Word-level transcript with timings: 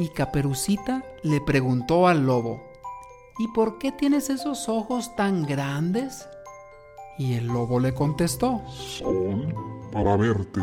Y 0.00 0.08
Caperucita 0.08 1.04
le 1.22 1.42
preguntó 1.42 2.08
al 2.08 2.24
lobo, 2.24 2.62
¿Y 3.38 3.48
por 3.48 3.76
qué 3.76 3.92
tienes 3.92 4.30
esos 4.30 4.66
ojos 4.70 5.14
tan 5.14 5.42
grandes? 5.44 6.26
Y 7.18 7.34
el 7.34 7.48
lobo 7.48 7.78
le 7.78 7.92
contestó, 7.92 8.62
Son 8.70 9.54
para 9.92 10.16
verte 10.16 10.62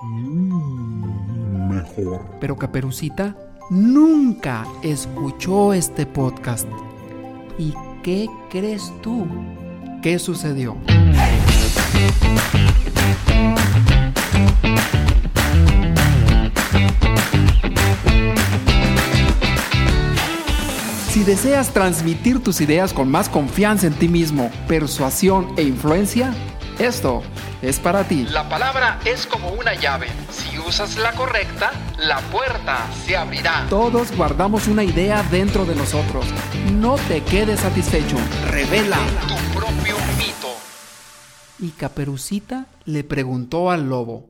mm, 0.00 1.68
mejor. 1.68 2.24
Pero 2.40 2.56
Caperucita 2.56 3.36
nunca 3.68 4.66
escuchó 4.82 5.74
este 5.74 6.06
podcast. 6.06 6.66
¿Y 7.58 7.74
qué 8.02 8.26
crees 8.48 8.90
tú? 9.02 9.26
¿Qué 10.00 10.18
sucedió? 10.18 10.78
Si 21.10 21.24
deseas 21.24 21.70
transmitir 21.72 22.42
tus 22.42 22.60
ideas 22.60 22.92
con 22.92 23.10
más 23.10 23.28
confianza 23.28 23.86
en 23.86 23.94
ti 23.94 24.08
mismo, 24.08 24.50
persuasión 24.68 25.52
e 25.56 25.62
influencia, 25.62 26.32
esto 26.78 27.22
es 27.60 27.80
para 27.80 28.04
ti. 28.04 28.24
La 28.30 28.48
palabra 28.48 29.00
es 29.04 29.26
como 29.26 29.50
una 29.50 29.74
llave. 29.74 30.06
Si 30.30 30.58
usas 30.60 30.96
la 30.96 31.12
correcta, 31.12 31.72
la 31.98 32.20
puerta 32.30 32.86
se 33.04 33.16
abrirá. 33.16 33.66
Todos 33.68 34.16
guardamos 34.16 34.68
una 34.68 34.84
idea 34.84 35.24
dentro 35.24 35.64
de 35.64 35.74
nosotros. 35.74 36.24
No 36.74 36.94
te 37.08 37.20
quedes 37.22 37.60
satisfecho. 37.60 38.16
Revela 38.50 38.98
tu 39.26 39.58
propio 39.58 39.96
mito. 40.18 40.48
Y 41.58 41.70
Caperucita 41.70 42.66
le 42.84 43.02
preguntó 43.02 43.72
al 43.72 43.88
lobo, 43.88 44.28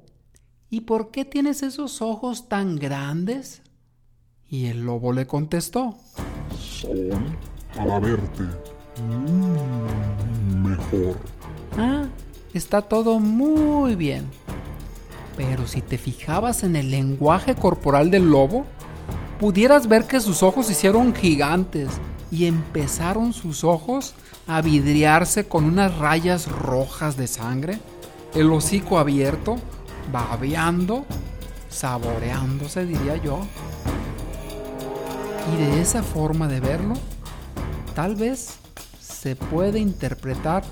¿Y 0.70 0.82
por 0.82 1.10
qué 1.10 1.24
tienes 1.24 1.62
esos 1.62 2.02
ojos 2.02 2.48
tan 2.48 2.76
grandes? 2.76 3.62
Y 4.50 4.66
el 4.66 4.84
lobo 4.84 5.14
le 5.14 5.26
contestó, 5.26 5.94
Son 6.58 7.36
para 7.74 7.98
verte 7.98 8.42
mm, 9.02 10.68
mejor. 10.68 11.16
Ah, 11.78 12.04
está 12.52 12.82
todo 12.82 13.18
muy 13.18 13.94
bien. 13.94 14.26
Pero 15.38 15.66
si 15.66 15.80
te 15.80 15.96
fijabas 15.96 16.62
en 16.64 16.76
el 16.76 16.90
lenguaje 16.90 17.54
corporal 17.54 18.10
del 18.10 18.30
lobo, 18.30 18.66
pudieras 19.40 19.88
ver 19.88 20.04
que 20.04 20.20
sus 20.20 20.42
ojos 20.42 20.66
se 20.66 20.72
hicieron 20.72 21.14
gigantes 21.14 21.88
y 22.30 22.44
empezaron 22.44 23.32
sus 23.32 23.64
ojos 23.64 24.14
a 24.46 24.60
vidriarse 24.60 25.48
con 25.48 25.64
unas 25.64 25.96
rayas 25.96 26.46
rojas 26.46 27.16
de 27.16 27.26
sangre, 27.26 27.78
el 28.34 28.50
hocico 28.50 28.98
abierto, 28.98 29.56
babeando, 30.10 31.06
saboreándose, 31.68 32.86
diría 32.86 33.16
yo. 33.16 33.40
Y 35.52 35.56
de 35.56 35.80
esa 35.80 36.02
forma 36.02 36.48
de 36.48 36.60
verlo, 36.60 36.94
tal 37.94 38.14
vez 38.16 38.58
se 39.00 39.36
puede 39.36 39.78
interpretar 39.78 40.62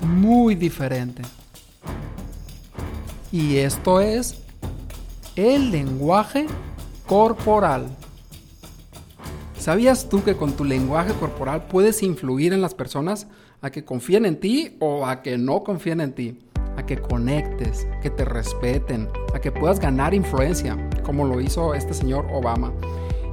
muy 0.00 0.54
diferente. 0.54 1.22
Y 3.30 3.56
esto 3.56 4.00
es 4.00 4.42
el 5.36 5.70
lenguaje 5.70 6.46
corporal. 7.06 7.88
¿Sabías 9.58 10.08
tú 10.08 10.22
que 10.22 10.36
con 10.36 10.52
tu 10.52 10.64
lenguaje 10.64 11.12
corporal 11.14 11.66
puedes 11.68 12.02
influir 12.02 12.52
en 12.52 12.60
las 12.60 12.74
personas 12.74 13.26
a 13.62 13.70
que 13.70 13.84
confíen 13.84 14.26
en 14.26 14.38
ti 14.38 14.76
o 14.78 15.06
a 15.06 15.22
que 15.22 15.38
no 15.38 15.64
confíen 15.64 16.00
en 16.00 16.12
ti? 16.12 16.38
Que 16.86 16.98
conectes, 16.98 17.86
que 18.02 18.10
te 18.10 18.24
respeten, 18.24 19.08
a 19.34 19.40
que 19.40 19.50
puedas 19.50 19.80
ganar 19.80 20.14
influencia, 20.14 20.76
como 21.02 21.24
lo 21.24 21.40
hizo 21.40 21.74
este 21.74 21.94
señor 21.94 22.26
Obama, 22.32 22.72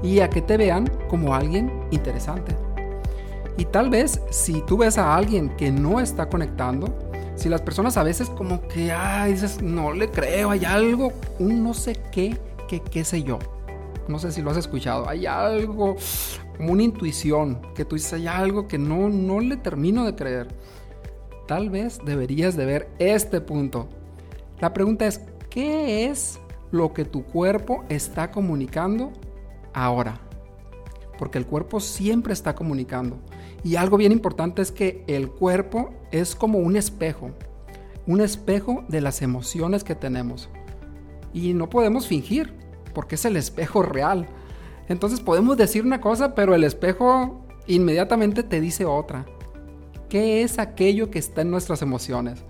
y 0.03 0.19
a 0.19 0.29
que 0.29 0.41
te 0.41 0.57
vean 0.57 0.89
como 1.09 1.33
alguien 1.33 1.71
interesante. 1.91 2.55
Y 3.57 3.65
tal 3.65 3.89
vez 3.89 4.21
si 4.29 4.61
tú 4.61 4.77
ves 4.77 4.97
a 4.97 5.15
alguien 5.15 5.49
que 5.57 5.71
no 5.71 5.99
está 5.99 6.29
conectando, 6.29 6.87
si 7.35 7.49
las 7.49 7.61
personas 7.61 7.97
a 7.97 8.03
veces 8.03 8.29
como 8.29 8.67
que, 8.67 8.91
ay, 8.91 9.33
dices, 9.33 9.61
no 9.61 9.93
le 9.93 10.09
creo, 10.09 10.51
hay 10.51 10.65
algo, 10.65 11.11
un 11.39 11.63
no 11.63 11.73
sé 11.73 11.97
qué, 12.11 12.37
que 12.67 12.81
qué 12.81 13.03
sé 13.03 13.23
yo. 13.23 13.39
No 14.07 14.19
sé 14.19 14.31
si 14.31 14.41
lo 14.41 14.51
has 14.51 14.57
escuchado, 14.57 15.07
hay 15.07 15.25
algo, 15.25 15.95
una 16.59 16.83
intuición, 16.83 17.59
que 17.75 17.85
tú 17.85 17.95
dices, 17.95 18.13
hay 18.13 18.27
algo 18.27 18.67
que 18.67 18.77
no, 18.77 19.09
no 19.09 19.39
le 19.39 19.57
termino 19.57 20.05
de 20.05 20.15
creer. 20.15 20.47
Tal 21.51 21.69
vez 21.69 21.99
deberías 22.05 22.55
de 22.55 22.65
ver 22.65 22.89
este 22.97 23.41
punto. 23.41 23.89
La 24.61 24.71
pregunta 24.71 25.05
es, 25.05 25.19
¿qué 25.49 26.05
es 26.05 26.39
lo 26.71 26.93
que 26.93 27.03
tu 27.03 27.25
cuerpo 27.25 27.83
está 27.89 28.31
comunicando 28.31 29.11
ahora? 29.73 30.21
Porque 31.19 31.37
el 31.37 31.45
cuerpo 31.45 31.81
siempre 31.81 32.31
está 32.31 32.55
comunicando. 32.55 33.19
Y 33.65 33.75
algo 33.75 33.97
bien 33.97 34.13
importante 34.13 34.61
es 34.61 34.71
que 34.71 35.03
el 35.07 35.29
cuerpo 35.29 35.89
es 36.11 36.35
como 36.35 36.57
un 36.59 36.77
espejo, 36.77 37.31
un 38.07 38.21
espejo 38.21 38.85
de 38.87 39.01
las 39.01 39.21
emociones 39.21 39.83
que 39.83 39.93
tenemos. 39.93 40.47
Y 41.33 41.53
no 41.53 41.69
podemos 41.69 42.07
fingir, 42.07 42.53
porque 42.93 43.15
es 43.15 43.25
el 43.25 43.35
espejo 43.35 43.83
real. 43.83 44.25
Entonces 44.87 45.19
podemos 45.19 45.57
decir 45.57 45.85
una 45.85 45.99
cosa, 45.99 46.33
pero 46.33 46.55
el 46.55 46.63
espejo 46.63 47.45
inmediatamente 47.67 48.41
te 48.41 48.61
dice 48.61 48.85
otra. 48.85 49.25
¿Qué 50.11 50.43
es 50.43 50.59
aquello 50.59 51.09
que 51.09 51.19
está 51.19 51.39
en 51.39 51.51
nuestras 51.51 51.81
emociones? 51.81 52.43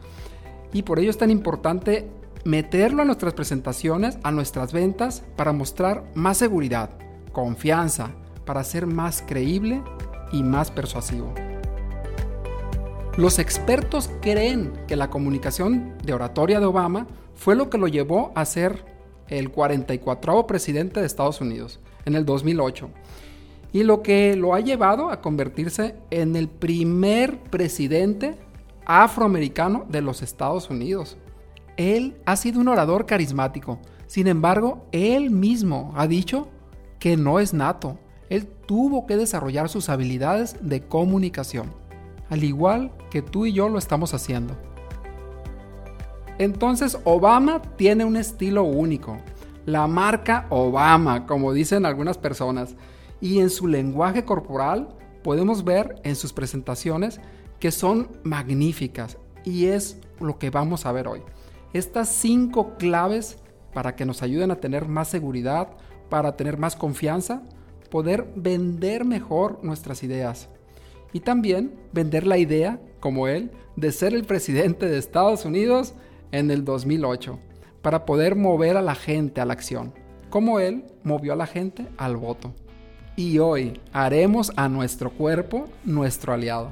Y 0.74 0.82
por 0.82 0.98
ello 0.98 1.12
es 1.12 1.20
tan 1.20 1.30
importante 1.30 2.10
meterlo 2.44 3.04
a 3.04 3.06
nuestras 3.06 3.36
presentaciones, 3.36 4.18
a 4.24 4.32
nuestras 4.32 4.74
ventas, 4.74 5.24
para 5.36 5.54
mostrar 5.54 6.04
más 6.16 6.38
seguridad, 6.38 6.90
confianza, 7.32 8.16
para 8.46 8.64
ser 8.64 8.88
más 8.88 9.24
creíble 9.28 9.84
y 10.32 10.42
más 10.42 10.72
persuasivo. 10.72 11.36
Los 13.16 13.38
expertos 13.38 14.10
creen 14.24 14.74
que 14.88 14.96
la 14.96 15.12
comunicación 15.12 15.94
de 16.04 16.14
oratoria 16.14 16.60
de 16.60 16.66
Obama 16.66 17.06
fue 17.36 17.56
lo 17.56 17.70
que 17.70 17.78
lo 17.78 17.88
llevó 17.88 18.32
a 18.34 18.44
ser 18.46 18.84
el 19.28 19.52
44 19.52 20.48
presidente 20.48 21.00
de 21.00 21.06
Estados 21.06 21.42
Unidos 21.42 21.80
en 22.06 22.16
el 22.16 22.26
2008 22.26 22.90
y 23.74 23.84
lo 23.84 24.02
que 24.02 24.36
lo 24.36 24.54
ha 24.54 24.59
llevado 24.59 25.09
a 25.09 25.22
convertirse 25.22 25.96
en 26.09 26.36
el 26.36 26.50
primer 26.50 27.40
presidente 27.44 28.38
afroamericano 28.86 29.86
de 29.90 30.02
los 30.02 30.22
Estados 30.22 30.70
Unidos. 30.70 31.18
Él 31.78 32.18
ha 32.26 32.36
sido 32.36 32.59
un 32.59 32.68
orador 32.68 33.06
carismático, 33.06 33.80
sin 34.08 34.28
embargo, 34.28 34.86
él 34.92 35.32
mismo 35.32 35.94
ha 35.96 36.06
dicho 36.06 36.50
que 37.00 37.16
no 37.16 37.40
es 37.40 37.54
nato, 37.54 37.98
él 38.30 38.48
tuvo 38.66 39.06
que 39.06 39.18
desarrollar 39.18 39.70
sus 39.70 39.90
habilidades 39.90 40.58
de 40.62 40.86
comunicación, 40.86 41.74
al 42.30 42.44
igual 42.44 42.92
que 43.09 43.22
tú 43.22 43.46
y 43.46 43.53
yo 43.53 43.70
lo 43.70 43.78
estamos 43.78 44.14
haciendo. 44.14 44.56
Entonces 46.38 46.98
Obama 47.03 47.62
tiene 47.78 48.03
un 48.03 48.18
estilo 48.18 48.64
único, 48.64 49.18
la 49.66 49.88
marca 49.88 50.46
Obama, 50.50 51.26
como 51.26 51.53
dicen 51.53 51.86
algunas 51.86 52.18
personas, 52.18 52.76
y 53.22 53.40
en 53.40 53.50
su 53.50 53.68
lenguaje 53.68 54.26
corporal 54.26 54.90
podemos 55.24 55.64
ver 55.64 55.96
en 56.04 56.16
sus 56.16 56.34
presentaciones 56.34 57.22
que 57.59 57.72
son 57.72 58.09
magníficas 58.24 59.18
y 59.46 59.68
es 59.68 60.00
lo 60.20 60.38
que 60.40 60.50
vamos 60.50 60.86
a 60.86 60.92
ver 60.92 61.08
hoy. 61.08 61.22
Estas 61.74 62.09
cinco 62.09 62.76
claves 62.78 63.38
para 63.74 63.96
que 63.96 64.06
nos 64.06 64.22
ayuden 64.24 64.52
a 64.52 64.58
tener 64.58 64.88
más 64.88 65.08
seguridad, 65.08 65.70
para 66.09 66.36
tener 66.36 66.58
más 66.58 66.76
confianza, 66.76 67.44
poder 67.90 68.28
vender 68.36 69.06
mejor 69.06 69.59
nuestras 69.64 70.03
ideas. 70.03 70.50
Y 71.14 71.22
también 71.22 71.76
vender 71.92 72.26
la 72.26 72.38
idea, 72.38 72.82
como 73.00 73.28
él, 73.28 73.52
de 73.76 73.92
ser 73.92 74.14
el 74.14 74.26
presidente 74.26 74.88
de 74.88 74.98
Estados 74.98 75.46
Unidos 75.46 75.94
en 76.32 76.52
el 76.52 76.66
2008, 76.66 77.40
para 77.82 78.06
poder 78.06 78.36
mover 78.36 78.78
a 78.78 78.82
la 78.82 78.96
gente 78.96 79.42
a 79.42 79.46
la 79.46 79.53
acción, 79.53 79.94
como 80.30 80.59
él 80.59 80.86
movió 81.03 81.34
a 81.34 81.38
la 81.38 81.48
gente 81.48 81.88
al 81.98 82.18
voto. 82.18 82.53
Y 83.16 83.40
hoy 83.40 83.79
haremos 83.91 84.52
a 84.55 84.69
nuestro 84.69 85.11
cuerpo 85.11 85.67
nuestro 85.84 86.34
aliado. 86.34 86.72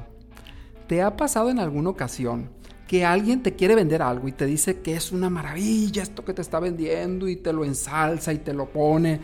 ¿Te 0.87 1.01
ha 1.01 1.15
pasado 1.15 1.49
en 1.49 1.59
alguna 1.59 1.89
ocasión 1.89 2.49
que 2.87 3.05
alguien 3.05 3.43
te 3.43 3.55
quiere 3.55 3.75
vender 3.75 4.01
algo 4.01 4.27
y 4.27 4.31
te 4.31 4.45
dice 4.45 4.81
que 4.81 4.95
es 4.95 5.11
una 5.11 5.29
maravilla 5.29 6.01
esto 6.01 6.25
que 6.25 6.33
te 6.33 6.41
está 6.41 6.59
vendiendo 6.59 7.27
y 7.27 7.35
te 7.35 7.53
lo 7.53 7.63
ensalza 7.63 8.33
y 8.33 8.39
te 8.39 8.53
lo 8.53 8.67
pone 8.67 9.19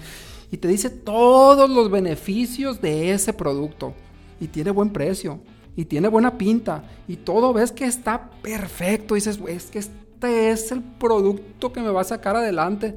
y 0.51 0.57
te 0.57 0.67
dice 0.67 0.91
todos 0.91 1.67
los 1.69 1.89
beneficios 1.89 2.79
de 2.79 3.11
ese 3.11 3.33
producto 3.33 3.95
y 4.39 4.47
tiene 4.47 4.69
buen 4.69 4.91
precio 4.91 5.39
y 5.75 5.85
tiene 5.85 6.07
buena 6.07 6.37
pinta 6.37 6.83
y 7.07 7.17
todo 7.17 7.53
ves 7.53 7.71
que 7.71 7.85
está 7.85 8.29
perfecto 8.41 9.15
y 9.15 9.17
dices, 9.19 9.39
es 9.47 9.65
que 9.65 9.79
este 9.79 10.51
es 10.51 10.71
el 10.71 10.81
producto 10.81 11.73
que 11.73 11.81
me 11.81 11.89
va 11.89 12.01
a 12.01 12.05
sacar 12.05 12.35
adelante. 12.35 12.95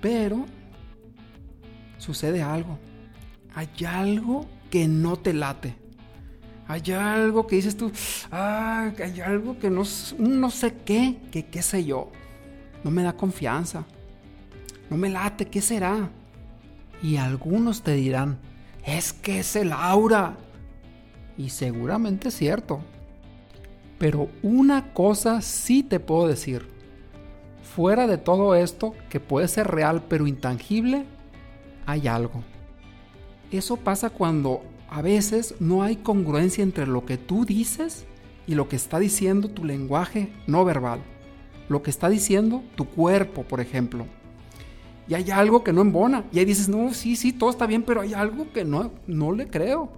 Pero 0.00 0.44
sucede 1.98 2.42
algo. 2.42 2.78
Hay 3.56 3.86
algo 3.86 4.44
que 4.70 4.86
no 4.86 5.16
te 5.16 5.32
late. 5.32 5.74
Hay 6.68 6.92
algo 6.92 7.46
que 7.46 7.56
dices 7.56 7.74
tú, 7.74 7.90
ah, 8.30 8.92
hay 9.02 9.20
algo 9.22 9.58
que 9.58 9.70
no, 9.70 9.82
no 10.18 10.50
sé 10.50 10.74
qué, 10.84 11.16
que 11.30 11.46
qué 11.46 11.62
sé 11.62 11.86
yo. 11.86 12.12
No 12.84 12.90
me 12.90 13.02
da 13.02 13.14
confianza. 13.14 13.86
No 14.90 14.98
me 14.98 15.08
late, 15.08 15.46
¿qué 15.46 15.62
será? 15.62 16.10
Y 17.02 17.16
algunos 17.16 17.80
te 17.80 17.94
dirán, 17.94 18.38
es 18.84 19.14
que 19.14 19.38
es 19.38 19.56
el 19.56 19.72
aura. 19.72 20.36
Y 21.38 21.48
seguramente 21.48 22.28
es 22.28 22.34
cierto. 22.34 22.80
Pero 23.98 24.28
una 24.42 24.92
cosa 24.92 25.40
sí 25.40 25.82
te 25.82 25.98
puedo 25.98 26.28
decir. 26.28 26.68
Fuera 27.62 28.06
de 28.06 28.18
todo 28.18 28.54
esto, 28.54 28.94
que 29.08 29.18
puede 29.18 29.48
ser 29.48 29.68
real 29.68 30.02
pero 30.10 30.26
intangible, 30.26 31.06
hay 31.86 32.06
algo. 32.06 32.44
Eso 33.50 33.76
pasa 33.76 34.10
cuando 34.10 34.62
a 34.88 35.02
veces 35.02 35.54
no 35.60 35.82
hay 35.82 35.96
congruencia 35.96 36.62
entre 36.62 36.86
lo 36.86 37.04
que 37.04 37.16
tú 37.16 37.44
dices 37.44 38.04
y 38.46 38.54
lo 38.54 38.68
que 38.68 38.76
está 38.76 38.98
diciendo 38.98 39.48
tu 39.48 39.64
lenguaje 39.64 40.32
no 40.46 40.64
verbal. 40.64 41.00
Lo 41.68 41.82
que 41.82 41.90
está 41.90 42.08
diciendo 42.08 42.62
tu 42.76 42.86
cuerpo, 42.86 43.42
por 43.42 43.60
ejemplo. 43.60 44.06
Y 45.08 45.14
hay 45.14 45.30
algo 45.30 45.62
que 45.62 45.72
no 45.72 45.80
embona. 45.80 46.24
Y 46.32 46.38
ahí 46.38 46.44
dices, 46.44 46.68
no, 46.68 46.92
sí, 46.92 47.16
sí, 47.16 47.32
todo 47.32 47.50
está 47.50 47.66
bien, 47.66 47.82
pero 47.82 48.00
hay 48.00 48.14
algo 48.14 48.52
que 48.52 48.64
no, 48.64 48.92
no 49.06 49.32
le 49.32 49.48
creo. 49.48 49.92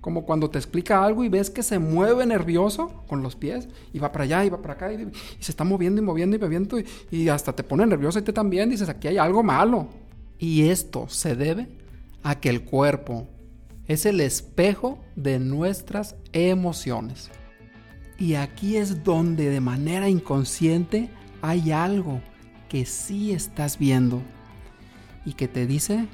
Como 0.00 0.24
cuando 0.24 0.50
te 0.50 0.58
explica 0.58 1.04
algo 1.04 1.22
y 1.22 1.28
ves 1.28 1.48
que 1.48 1.62
se 1.62 1.78
mueve 1.78 2.26
nervioso 2.26 3.04
con 3.06 3.22
los 3.22 3.36
pies 3.36 3.68
y 3.92 4.00
va 4.00 4.10
para 4.10 4.24
allá 4.24 4.44
y 4.44 4.50
va 4.50 4.60
para 4.60 4.74
acá 4.74 4.92
y, 4.92 5.08
se 5.38 5.52
está 5.52 5.62
moviendo 5.62 6.02
y 6.02 6.04
moviendo 6.04 6.36
y 6.36 6.40
moviendo 6.40 6.80
y, 6.80 6.86
y 7.12 7.28
hasta 7.28 7.52
te 7.52 7.62
pone 7.62 7.86
nervioso 7.86 8.18
y 8.18 8.22
te 8.22 8.32
también 8.32 8.68
dices, 8.68 8.88
aquí 8.88 9.06
hay 9.06 9.18
algo 9.18 9.44
malo. 9.44 9.86
Y 10.40 10.62
esto 10.62 11.06
se 11.08 11.36
debe 11.36 11.81
a 12.22 12.40
que 12.40 12.48
el 12.48 12.64
cuerpo 12.64 13.28
es 13.86 14.06
el 14.06 14.20
espejo 14.20 15.02
de 15.16 15.38
nuestras 15.38 16.16
emociones. 16.32 17.30
Y 18.18 18.34
aquí 18.34 18.76
es 18.76 19.02
donde 19.04 19.50
de 19.50 19.60
manera 19.60 20.08
inconsciente 20.08 21.10
hay 21.40 21.72
algo 21.72 22.20
que 22.68 22.86
sí 22.86 23.32
estás 23.32 23.78
viendo 23.78 24.22
y 25.24 25.34
que 25.34 25.48
te 25.48 25.66
dice, 25.66 26.06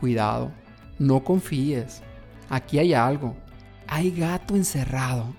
cuidado, 0.00 0.50
no 0.98 1.24
confíes, 1.24 2.02
aquí 2.50 2.78
hay 2.78 2.94
algo, 2.94 3.36
hay 3.86 4.10
gato 4.10 4.56
encerrado. 4.56 5.34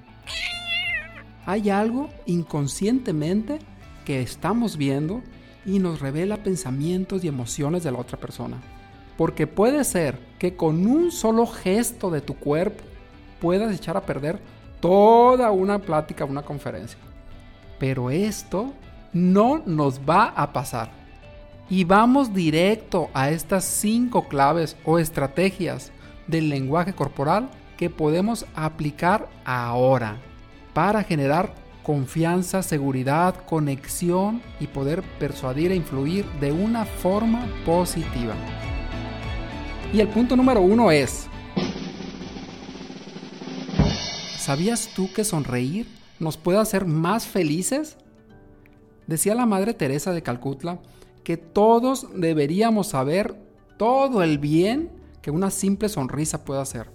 Hay 1.45 1.69
algo 1.69 2.09
inconscientemente 2.25 3.59
que 4.03 4.21
estamos 4.21 4.77
viendo 4.77 5.21
y 5.65 5.79
nos 5.79 5.99
revela 5.99 6.37
pensamientos 6.37 7.23
y 7.23 7.27
emociones 7.27 7.83
de 7.83 7.91
la 7.91 7.99
otra 7.99 8.19
persona. 8.19 8.57
Porque 9.17 9.47
puede 9.47 9.83
ser 9.83 10.17
que 10.39 10.55
con 10.55 10.85
un 10.87 11.11
solo 11.11 11.45
gesto 11.47 12.09
de 12.09 12.21
tu 12.21 12.35
cuerpo 12.35 12.83
puedas 13.39 13.73
echar 13.73 13.97
a 13.97 14.05
perder 14.05 14.39
toda 14.79 15.51
una 15.51 15.79
plática, 15.79 16.25
una 16.25 16.41
conferencia. 16.41 16.99
Pero 17.79 18.09
esto 18.09 18.73
no 19.13 19.61
nos 19.65 19.99
va 19.99 20.25
a 20.25 20.51
pasar. 20.51 20.91
Y 21.69 21.83
vamos 21.83 22.33
directo 22.33 23.09
a 23.13 23.29
estas 23.29 23.63
cinco 23.63 24.27
claves 24.27 24.77
o 24.85 24.99
estrategias 24.99 25.91
del 26.27 26.49
lenguaje 26.49 26.93
corporal 26.93 27.49
que 27.77 27.89
podemos 27.89 28.45
aplicar 28.55 29.27
ahora 29.45 30.17
para 30.73 31.03
generar 31.03 31.53
confianza, 31.83 32.63
seguridad, 32.63 33.35
conexión 33.45 34.41
y 34.59 34.67
poder 34.67 35.03
persuadir 35.19 35.71
e 35.71 35.75
influir 35.75 36.25
de 36.39 36.51
una 36.51 36.85
forma 36.85 37.45
positiva. 37.65 38.33
Y 39.95 40.01
el 40.01 40.09
punto 40.09 40.35
número 40.35 40.59
uno 40.59 40.91
es, 40.91 41.27
¿sabías 44.37 44.89
tú 44.93 45.07
que 45.13 45.23
sonreír 45.23 45.87
nos 46.19 46.35
puede 46.35 46.57
hacer 46.57 46.85
más 46.85 47.25
felices? 47.25 47.95
Decía 49.07 49.35
la 49.35 49.45
Madre 49.45 49.73
Teresa 49.73 50.11
de 50.11 50.21
Calcuta 50.21 50.79
que 51.23 51.37
todos 51.37 52.07
deberíamos 52.13 52.87
saber 52.87 53.37
todo 53.77 54.21
el 54.21 54.37
bien 54.37 54.89
que 55.21 55.31
una 55.31 55.49
simple 55.49 55.87
sonrisa 55.87 56.43
puede 56.43 56.59
hacer. 56.59 56.89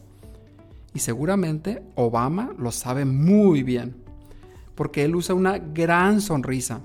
Y 0.92 0.98
seguramente 0.98 1.82
Obama 1.94 2.54
lo 2.58 2.70
sabe 2.70 3.06
muy 3.06 3.62
bien, 3.62 3.96
porque 4.74 5.04
él 5.04 5.16
usa 5.16 5.34
una 5.34 5.56
gran 5.56 6.20
sonrisa. 6.20 6.82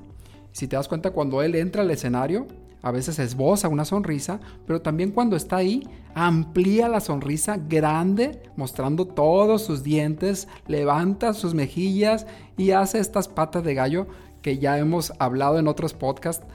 Si 0.54 0.66
te 0.70 0.78
das 0.78 0.88
cuenta, 0.88 1.12
cuando 1.12 1.42
él 1.42 1.56
entra 1.56 1.82
al 1.82 1.92
escenario, 1.92 2.48
a 2.86 2.92
veces 2.92 3.18
esboza 3.18 3.68
una 3.68 3.84
sonrisa, 3.84 4.40
pero 4.68 4.80
también 4.80 5.10
cuando 5.10 5.36
está 5.36 5.56
ahí, 5.56 5.90
amplía 6.14 6.88
la 6.88 7.00
sonrisa 7.00 7.58
grande, 7.58 8.44
mostrando 8.56 9.08
todos 9.08 9.64
sus 9.64 9.82
dientes, 9.82 10.48
levanta 10.68 11.34
sus 11.34 11.56
mejillas 11.56 12.28
y 12.58 12.72
hace 12.72 13.00
estas 13.00 13.28
patas 13.28 13.64
de 13.64 13.74
gallo 13.74 14.06
que 14.44 14.60
ya 14.60 14.78
hemos 14.78 15.14
hablado 15.18 15.58
en 15.58 15.68
otros 15.68 15.96
podcasts. 15.96 16.46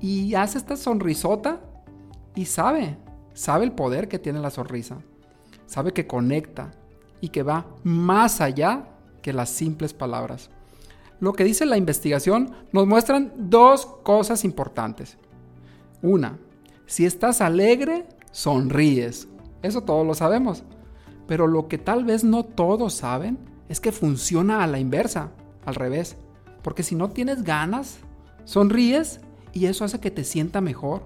Y 0.00 0.36
hace 0.36 0.56
esta 0.56 0.76
sonrisota 0.76 1.60
y 2.36 2.44
sabe, 2.44 2.96
sabe 3.34 3.64
el 3.64 3.72
poder 3.72 4.06
que 4.06 4.20
tiene 4.20 4.38
la 4.38 4.50
sonrisa. 4.50 4.98
Sabe 5.66 5.92
que 5.92 6.06
conecta 6.06 6.70
y 7.20 7.30
que 7.30 7.42
va 7.42 7.66
más 7.82 8.40
allá 8.40 8.86
que 9.20 9.32
las 9.32 9.50
simples 9.50 9.94
palabras. 9.94 10.48
Lo 11.18 11.32
que 11.32 11.42
dice 11.42 11.66
la 11.66 11.76
investigación 11.76 12.52
nos 12.70 12.86
muestran 12.86 13.32
dos 13.36 13.84
cosas 14.04 14.44
importantes. 14.44 15.18
Una, 16.06 16.38
si 16.86 17.04
estás 17.04 17.40
alegre, 17.40 18.06
sonríes. 18.30 19.26
Eso 19.62 19.82
todos 19.82 20.06
lo 20.06 20.14
sabemos. 20.14 20.62
Pero 21.26 21.48
lo 21.48 21.66
que 21.66 21.78
tal 21.78 22.04
vez 22.04 22.22
no 22.22 22.44
todos 22.44 22.94
saben 22.94 23.38
es 23.68 23.80
que 23.80 23.90
funciona 23.90 24.62
a 24.62 24.68
la 24.68 24.78
inversa, 24.78 25.32
al 25.64 25.74
revés. 25.74 26.16
Porque 26.62 26.84
si 26.84 26.94
no 26.94 27.10
tienes 27.10 27.42
ganas, 27.42 27.98
sonríes 28.44 29.18
y 29.52 29.66
eso 29.66 29.84
hace 29.84 29.98
que 29.98 30.12
te 30.12 30.22
sienta 30.22 30.60
mejor. 30.60 31.02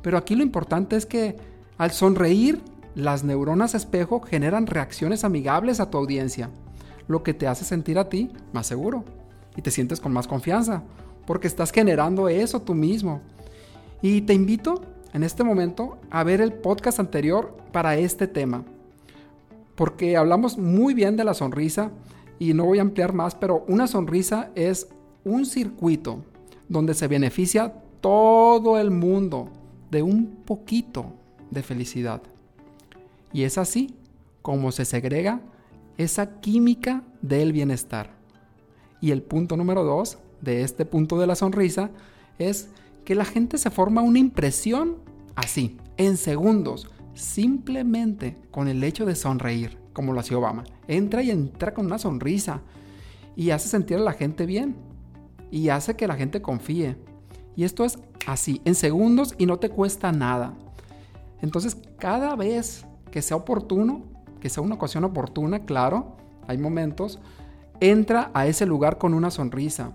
Pero 0.00 0.16
aquí 0.16 0.36
lo 0.36 0.44
importante 0.44 0.94
es 0.94 1.06
que 1.06 1.36
al 1.76 1.90
sonreír, 1.90 2.62
las 2.94 3.24
neuronas 3.24 3.74
espejo 3.74 4.20
generan 4.20 4.68
reacciones 4.68 5.24
amigables 5.24 5.80
a 5.80 5.90
tu 5.90 5.98
audiencia, 5.98 6.50
lo 7.08 7.24
que 7.24 7.34
te 7.34 7.48
hace 7.48 7.64
sentir 7.64 7.98
a 7.98 8.08
ti 8.08 8.30
más 8.52 8.68
seguro 8.68 9.04
y 9.56 9.62
te 9.62 9.72
sientes 9.72 10.00
con 10.00 10.12
más 10.12 10.28
confianza, 10.28 10.84
porque 11.26 11.48
estás 11.48 11.72
generando 11.72 12.28
eso 12.28 12.62
tú 12.62 12.76
mismo. 12.76 13.20
Y 14.04 14.20
te 14.20 14.34
invito 14.34 14.82
en 15.14 15.22
este 15.22 15.44
momento 15.44 15.96
a 16.10 16.24
ver 16.24 16.42
el 16.42 16.52
podcast 16.52 17.00
anterior 17.00 17.56
para 17.72 17.96
este 17.96 18.28
tema. 18.28 18.62
Porque 19.76 20.18
hablamos 20.18 20.58
muy 20.58 20.92
bien 20.92 21.16
de 21.16 21.24
la 21.24 21.32
sonrisa 21.32 21.90
y 22.38 22.52
no 22.52 22.66
voy 22.66 22.80
a 22.80 22.82
ampliar 22.82 23.14
más, 23.14 23.34
pero 23.34 23.64
una 23.66 23.86
sonrisa 23.86 24.50
es 24.56 24.88
un 25.24 25.46
circuito 25.46 26.22
donde 26.68 26.92
se 26.92 27.08
beneficia 27.08 27.72
todo 28.02 28.78
el 28.78 28.90
mundo 28.90 29.48
de 29.90 30.02
un 30.02 30.26
poquito 30.44 31.06
de 31.50 31.62
felicidad. 31.62 32.20
Y 33.32 33.44
es 33.44 33.56
así 33.56 33.94
como 34.42 34.70
se 34.70 34.84
segrega 34.84 35.40
esa 35.96 36.42
química 36.42 37.04
del 37.22 37.54
bienestar. 37.54 38.10
Y 39.00 39.12
el 39.12 39.22
punto 39.22 39.56
número 39.56 39.82
dos 39.82 40.18
de 40.42 40.60
este 40.60 40.84
punto 40.84 41.18
de 41.18 41.26
la 41.26 41.36
sonrisa 41.36 41.88
es 42.38 42.68
que 43.04 43.14
la 43.14 43.24
gente 43.24 43.58
se 43.58 43.70
forma 43.70 44.02
una 44.02 44.18
impresión 44.18 44.96
así, 45.34 45.76
en 45.96 46.16
segundos, 46.16 46.90
simplemente 47.14 48.36
con 48.50 48.68
el 48.68 48.82
hecho 48.82 49.04
de 49.04 49.14
sonreír, 49.14 49.78
como 49.92 50.12
lo 50.12 50.20
hacía 50.20 50.38
Obama. 50.38 50.64
Entra 50.88 51.22
y 51.22 51.30
entra 51.30 51.74
con 51.74 51.86
una 51.86 51.98
sonrisa 51.98 52.62
y 53.36 53.50
hace 53.50 53.68
sentir 53.68 53.98
a 53.98 54.00
la 54.00 54.12
gente 54.12 54.46
bien 54.46 54.76
y 55.50 55.68
hace 55.68 55.96
que 55.96 56.06
la 56.06 56.16
gente 56.16 56.42
confíe. 56.42 56.96
Y 57.56 57.64
esto 57.64 57.84
es 57.84 57.98
así, 58.26 58.60
en 58.64 58.74
segundos 58.74 59.34
y 59.38 59.46
no 59.46 59.58
te 59.58 59.70
cuesta 59.70 60.10
nada. 60.10 60.54
Entonces, 61.40 61.76
cada 61.98 62.34
vez 62.36 62.86
que 63.10 63.22
sea 63.22 63.36
oportuno, 63.36 64.02
que 64.40 64.48
sea 64.48 64.62
una 64.62 64.74
ocasión 64.74 65.04
oportuna, 65.04 65.60
claro, 65.60 66.16
hay 66.48 66.58
momentos, 66.58 67.20
entra 67.80 68.30
a 68.34 68.46
ese 68.46 68.66
lugar 68.66 68.98
con 68.98 69.14
una 69.14 69.30
sonrisa 69.30 69.92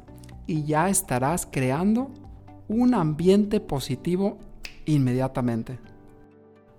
y 0.48 0.64
ya 0.64 0.90
estarás 0.90 1.48
creando 1.50 2.12
un 2.70 2.94
ambiente 2.94 3.60
positivo 3.60 4.38
inmediatamente. 4.86 5.80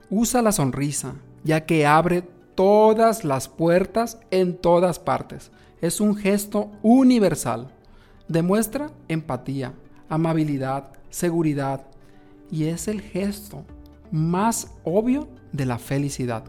Usa 0.09 0.41
la 0.41 0.53
sonrisa, 0.53 1.17
ya 1.45 1.67
que 1.67 1.87
abre 1.87 2.23
todas 2.55 3.25
las 3.25 3.49
puertas 3.49 4.19
en 4.31 4.57
todas 4.57 4.99
partes. 4.99 5.51
Es 5.81 6.01
un 6.01 6.17
gesto 6.17 6.71
universal. 6.83 7.69
Demuestra 8.29 8.91
empatía, 9.09 9.75
amabilidad, 10.09 10.93
seguridad 11.11 11.87
y 12.51 12.65
es 12.65 12.89
el 12.89 13.01
gesto 13.01 13.65
más 14.11 14.73
obvio 14.85 15.29
de 15.53 15.67
la 15.67 15.79
felicidad. 15.79 16.45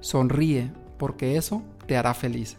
Sonríe 0.00 0.70
porque 0.98 1.36
eso 1.36 1.62
te 1.86 1.96
hará 1.96 2.14
feliz. 2.14 2.56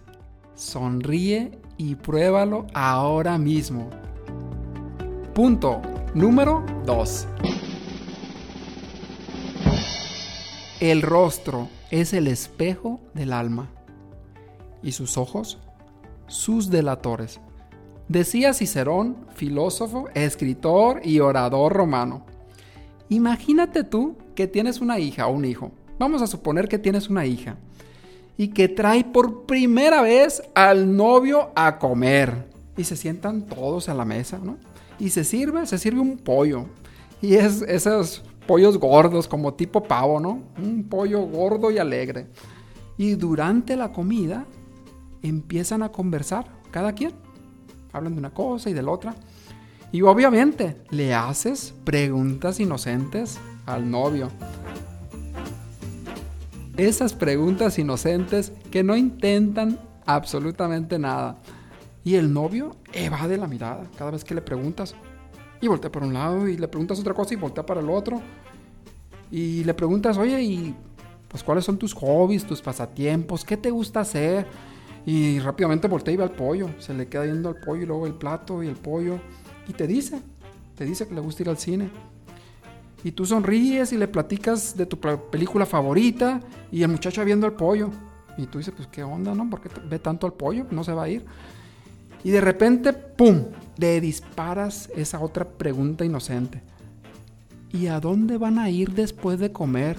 Sonríe 0.55 1.59
y 1.77 1.95
pruébalo 1.95 2.65
ahora 2.74 3.38
mismo. 3.38 3.89
Punto. 5.33 5.97
Número 6.13 6.65
2. 6.85 7.27
El 10.79 11.01
rostro 11.01 11.69
es 11.91 12.13
el 12.13 12.27
espejo 12.27 12.99
del 13.13 13.33
alma 13.33 13.69
y 14.81 14.93
sus 14.93 15.17
ojos 15.17 15.59
sus 16.27 16.69
delatores. 16.69 17.39
Decía 18.07 18.53
Cicerón, 18.53 19.17
filósofo, 19.35 20.07
escritor 20.13 21.01
y 21.03 21.19
orador 21.19 21.73
romano. 21.73 22.25
Imagínate 23.09 23.83
tú 23.83 24.15
que 24.35 24.47
tienes 24.47 24.79
una 24.79 24.99
hija 24.99 25.27
o 25.27 25.33
un 25.33 25.45
hijo. 25.45 25.71
Vamos 25.99 26.21
a 26.21 26.27
suponer 26.27 26.67
que 26.67 26.79
tienes 26.79 27.09
una 27.09 27.25
hija 27.25 27.57
y 28.37 28.49
que 28.49 28.67
trae 28.67 29.03
por 29.03 29.45
primera 29.45 30.01
vez 30.01 30.43
al 30.53 30.95
novio 30.95 31.51
a 31.55 31.79
comer. 31.79 32.47
Y 32.77 32.83
se 32.83 32.95
sientan 32.95 33.43
todos 33.43 33.89
a 33.89 33.93
la 33.93 34.05
mesa, 34.05 34.39
¿no? 34.41 34.57
Y 35.00 35.10
se 35.10 35.24
sirve, 35.24 35.66
se 35.66 35.77
sirve 35.77 36.00
un 36.00 36.18
pollo. 36.18 36.66
Y 37.22 37.36
es 37.36 37.62
esos 37.63 38.24
pollos 38.46 38.77
gordos, 38.77 39.27
como 39.27 39.54
tipo 39.54 39.84
pavo, 39.84 40.20
¿no? 40.20 40.44
Un 40.58 40.88
pollo 40.89 41.22
gordo 41.22 41.70
y 41.72 41.77
alegre. 41.77 42.27
Y 42.98 43.16
durante 43.16 43.75
la 43.75 43.92
comida 43.92 44.46
empiezan 45.22 45.84
a 45.84 45.89
conversar, 45.89 46.48
cada 46.72 46.94
quien. 46.94 47.12
Hablan 47.94 48.13
de 48.13 48.20
una 48.20 48.34
cosa 48.34 48.70
y 48.70 48.74
de 48.74 48.82
la 48.82 48.92
otra. 48.92 49.16
Y 49.92 50.01
obviamente 50.01 50.77
le 50.89 51.13
haces 51.13 51.74
preguntas 51.84 52.60
inocentes 52.60 53.39
al 53.66 53.89
novio. 53.89 54.30
Esas 56.75 57.13
preguntas 57.13 57.80
inocentes 57.80 58.51
que 58.72 58.84
no 58.84 58.96
intentan 58.96 59.80
absolutamente 60.06 61.00
nada. 61.00 61.38
Y 62.07 62.15
el 62.15 62.31
novio 62.31 62.77
evade 62.93 63.35
la 63.35 63.47
mirada 63.47 63.83
cada 63.97 64.11
vez 64.11 64.23
que 64.23 64.33
le 64.33 64.41
preguntas. 64.41 64.95
Y 65.59 65.67
voltea 65.67 65.91
por 65.91 66.03
un 66.03 66.13
lado 66.13 66.47
y 66.47 66.55
le 66.55 66.69
preguntas 66.69 66.97
otra 67.01 67.13
cosa 67.13 67.33
y 67.33 67.35
voltea 67.35 67.65
para 67.65 67.81
el 67.81 67.89
otro. 67.89 68.21
Y 69.29 69.65
le 69.65 69.73
preguntas, 69.73 70.17
oye, 70.17 70.41
¿y 70.41 70.75
pues 71.27 71.43
cuáles 71.43 71.65
son 71.65 71.77
tus 71.77 71.93
hobbies, 71.93 72.45
tus 72.45 72.61
pasatiempos? 72.61 73.43
¿Qué 73.43 73.57
te 73.57 73.71
gusta 73.71 73.99
hacer? 73.99 74.47
Y 75.05 75.39
rápidamente 75.39 75.89
voltea 75.89 76.13
y 76.13 76.15
ve 76.15 76.23
al 76.23 76.31
pollo. 76.31 76.69
Se 76.79 76.93
le 76.93 77.09
queda 77.09 77.23
viendo 77.23 77.49
al 77.49 77.57
pollo 77.57 77.81
y 77.81 77.85
luego 77.85 78.07
el 78.07 78.13
plato 78.13 78.63
y 78.63 78.69
el 78.69 78.77
pollo. 78.77 79.19
Y 79.67 79.73
te 79.73 79.85
dice, 79.85 80.21
te 80.75 80.85
dice 80.85 81.09
que 81.09 81.13
le 81.13 81.19
gusta 81.19 81.43
ir 81.43 81.49
al 81.49 81.57
cine. 81.57 81.89
Y 83.03 83.11
tú 83.11 83.25
sonríes 83.25 83.91
y 83.91 83.97
le 83.97 84.07
platicas 84.07 84.77
de 84.77 84.85
tu 84.85 84.97
película 84.97 85.65
favorita 85.65 86.39
y 86.71 86.83
el 86.83 86.87
muchacho 86.87 87.25
viendo 87.25 87.45
al 87.45 87.57
pollo. 87.57 87.89
Y 88.37 88.45
tú 88.45 88.59
dices, 88.59 88.73
pues 88.73 88.87
qué 88.87 89.03
onda, 89.03 89.35
¿no? 89.35 89.49
¿Por 89.49 89.59
qué 89.59 89.69
ve 89.89 89.99
tanto 89.99 90.25
al 90.25 90.31
pollo? 90.31 90.67
No 90.71 90.85
se 90.85 90.93
va 90.93 91.03
a 91.03 91.09
ir. 91.09 91.25
Y 92.27 92.31
de 92.31 92.41
repente, 92.41 92.91
¡pum! 92.91 93.46
Le 93.77 94.01
disparas 94.01 94.89
esa 94.98 95.22
otra 95.22 95.48
pregunta 95.48 96.03
inocente. 96.03 96.62
¿Y 97.72 97.88
a 97.88 98.01
dónde 98.01 98.38
van 98.38 98.60
a 98.60 98.69
ir 98.69 98.91
después 98.91 99.39
de 99.39 99.53
comer? 99.53 99.96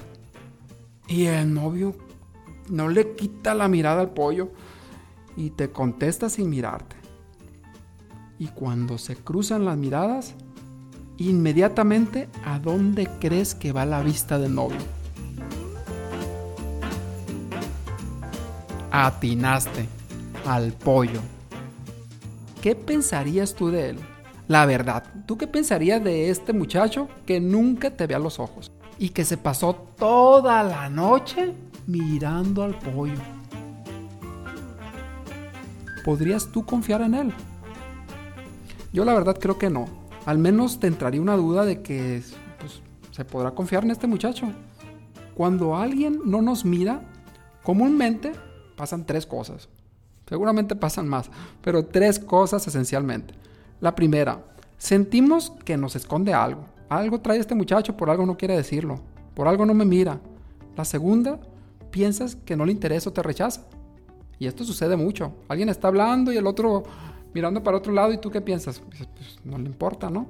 Y 1.07 1.25
el 1.25 1.55
novio 1.55 1.97
no 2.69 2.91
le 2.91 3.15
quita 3.15 3.55
la 3.55 3.67
mirada 3.67 4.03
al 4.03 4.11
pollo 4.11 4.53
y 5.39 5.49
te 5.49 5.71
contesta 5.71 6.29
sin 6.29 6.51
mirarte. 6.51 6.97
Y 8.39 8.49
cuando 8.49 8.99
se 8.99 9.17
cruzan 9.17 9.65
las 9.65 9.79
miradas, 9.79 10.35
inmediatamente 11.17 12.29
a 12.45 12.59
dónde 12.59 13.09
crees 13.21 13.55
que 13.55 13.73
va 13.73 13.87
la 13.87 14.03
vista 14.03 14.39
del 14.39 14.55
novio. 14.55 14.77
Atinaste 18.91 19.89
al 20.45 20.75
pollo. 20.75 21.23
¿Qué 22.63 22.75
pensarías 22.75 23.55
tú 23.55 23.71
de 23.71 23.91
él? 23.91 23.99
La 24.49 24.67
verdad, 24.67 25.05
¿tú 25.27 25.39
qué 25.39 25.47
pensarías 25.47 26.03
de 26.03 26.29
este 26.31 26.53
muchacho 26.53 27.09
que 27.25 27.39
nunca 27.39 27.91
te 27.91 28.07
ve 28.07 28.17
a 28.17 28.19
los 28.19 28.41
ojos 28.41 28.73
y 28.99 29.11
que 29.11 29.25
se 29.25 29.37
pasó 29.37 29.75
toda 29.97 30.65
la 30.65 30.89
noche 30.89 31.55
mirando 31.87 32.65
al 32.65 32.77
pollo? 32.77 33.21
¿Podrías 36.05 36.51
tú 36.51 36.65
confiar 36.65 37.03
en 37.03 37.15
él? 37.15 37.33
Yo 38.93 39.05
la 39.05 39.15
verdad 39.15 39.39
creo 39.39 39.57
que 39.57 39.71
no. 39.71 39.87
Al 40.27 40.39
menos 40.39 40.81
te 40.81 40.89
entraría 40.89 41.21
una 41.21 41.37
duda 41.37 41.65
de 41.65 41.83
que 41.83 42.23
pues, 42.59 42.81
se 43.13 43.25
podrá 43.25 43.53
confiar 43.53 43.85
en 43.85 43.93
este 43.93 44.09
muchacho. 44.09 44.49
Cuando 45.35 45.77
alguien 45.77 46.23
no 46.25 46.43
nos 46.43 46.65
mira, 46.65 47.03
comúnmente 47.63 48.33
pasan 48.77 49.07
tres 49.07 49.27
cosas. 49.27 49.69
Seguramente 50.29 50.77
pasan 50.77 51.09
más, 51.09 51.31
pero 51.63 51.87
tres 51.87 52.19
cosas 52.19 52.67
esencialmente. 52.67 53.35
La 53.81 53.95
primera, 53.95 54.45
sentimos 54.77 55.53
que 55.65 55.77
nos 55.77 55.97
esconde 55.97 56.35
algo. 56.35 56.65
Algo 56.89 57.21
trae 57.21 57.39
este 57.39 57.55
muchacho, 57.55 57.97
por 57.97 58.11
algo 58.11 58.27
no 58.27 58.37
quiere 58.37 58.57
decirlo. 58.57 59.01
Por 59.35 59.49
algo 59.49 59.65
no 59.65 59.75
me 59.75 59.85
mira. 59.85 60.21
La 60.77 60.85
segunda, 60.85 61.41
piensas 61.91 62.37
que 62.37 62.57
no 62.57 62.67
le 62.67 62.73
interesa 62.73 63.11
o 63.11 63.13
te 63.13 63.23
rechaza. 63.23 63.63
Y 64.39 64.47
esto 64.47 64.65
sucede 64.65 64.97
mucho. 64.97 65.33
Alguien 65.49 65.69
está 65.69 65.89
hablando 65.89 66.33
y 66.33 66.37
el 66.37 66.47
otro 66.47 66.85
mirando 67.35 67.63
para 67.63 67.77
otro 67.77 67.93
lado 67.93 68.13
y 68.13 68.19
tú 68.19 68.31
qué 68.31 68.41
piensas? 68.41 68.81
Pues, 68.81 69.39
no 69.45 69.59
le 69.59 69.67
importa, 69.67 70.11
¿no? 70.11 70.27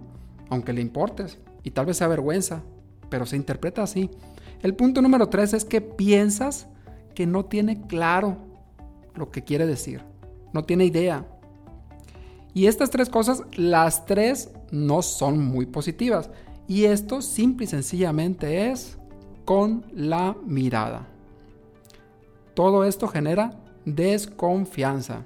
Aunque 0.50 0.72
le 0.72 0.80
importes. 0.80 1.38
Y 1.62 1.70
tal 1.70 1.86
vez 1.86 1.96
sea 1.96 2.08
vergüenza, 2.08 2.62
pero 3.08 3.26
se 3.26 3.36
interpreta 3.36 3.82
así. 3.82 4.10
El 4.62 4.74
punto 4.74 5.02
número 5.02 5.28
tres 5.28 5.52
es 5.52 5.64
que 5.64 5.80
piensas 5.80 6.66
que 7.14 7.26
no 7.26 7.44
tiene 7.44 7.82
claro 7.86 8.47
lo 9.18 9.30
que 9.30 9.44
quiere 9.44 9.66
decir. 9.66 10.02
No 10.52 10.64
tiene 10.64 10.84
idea. 10.84 11.26
Y 12.54 12.66
estas 12.66 12.90
tres 12.90 13.08
cosas, 13.08 13.42
las 13.56 14.06
tres 14.06 14.50
no 14.70 15.02
son 15.02 15.44
muy 15.44 15.66
positivas. 15.66 16.30
Y 16.66 16.84
esto 16.84 17.22
simple 17.22 17.64
y 17.64 17.68
sencillamente 17.68 18.70
es 18.70 18.98
con 19.44 19.86
la 19.94 20.36
mirada. 20.44 21.06
Todo 22.54 22.84
esto 22.84 23.08
genera 23.08 23.52
desconfianza. 23.84 25.22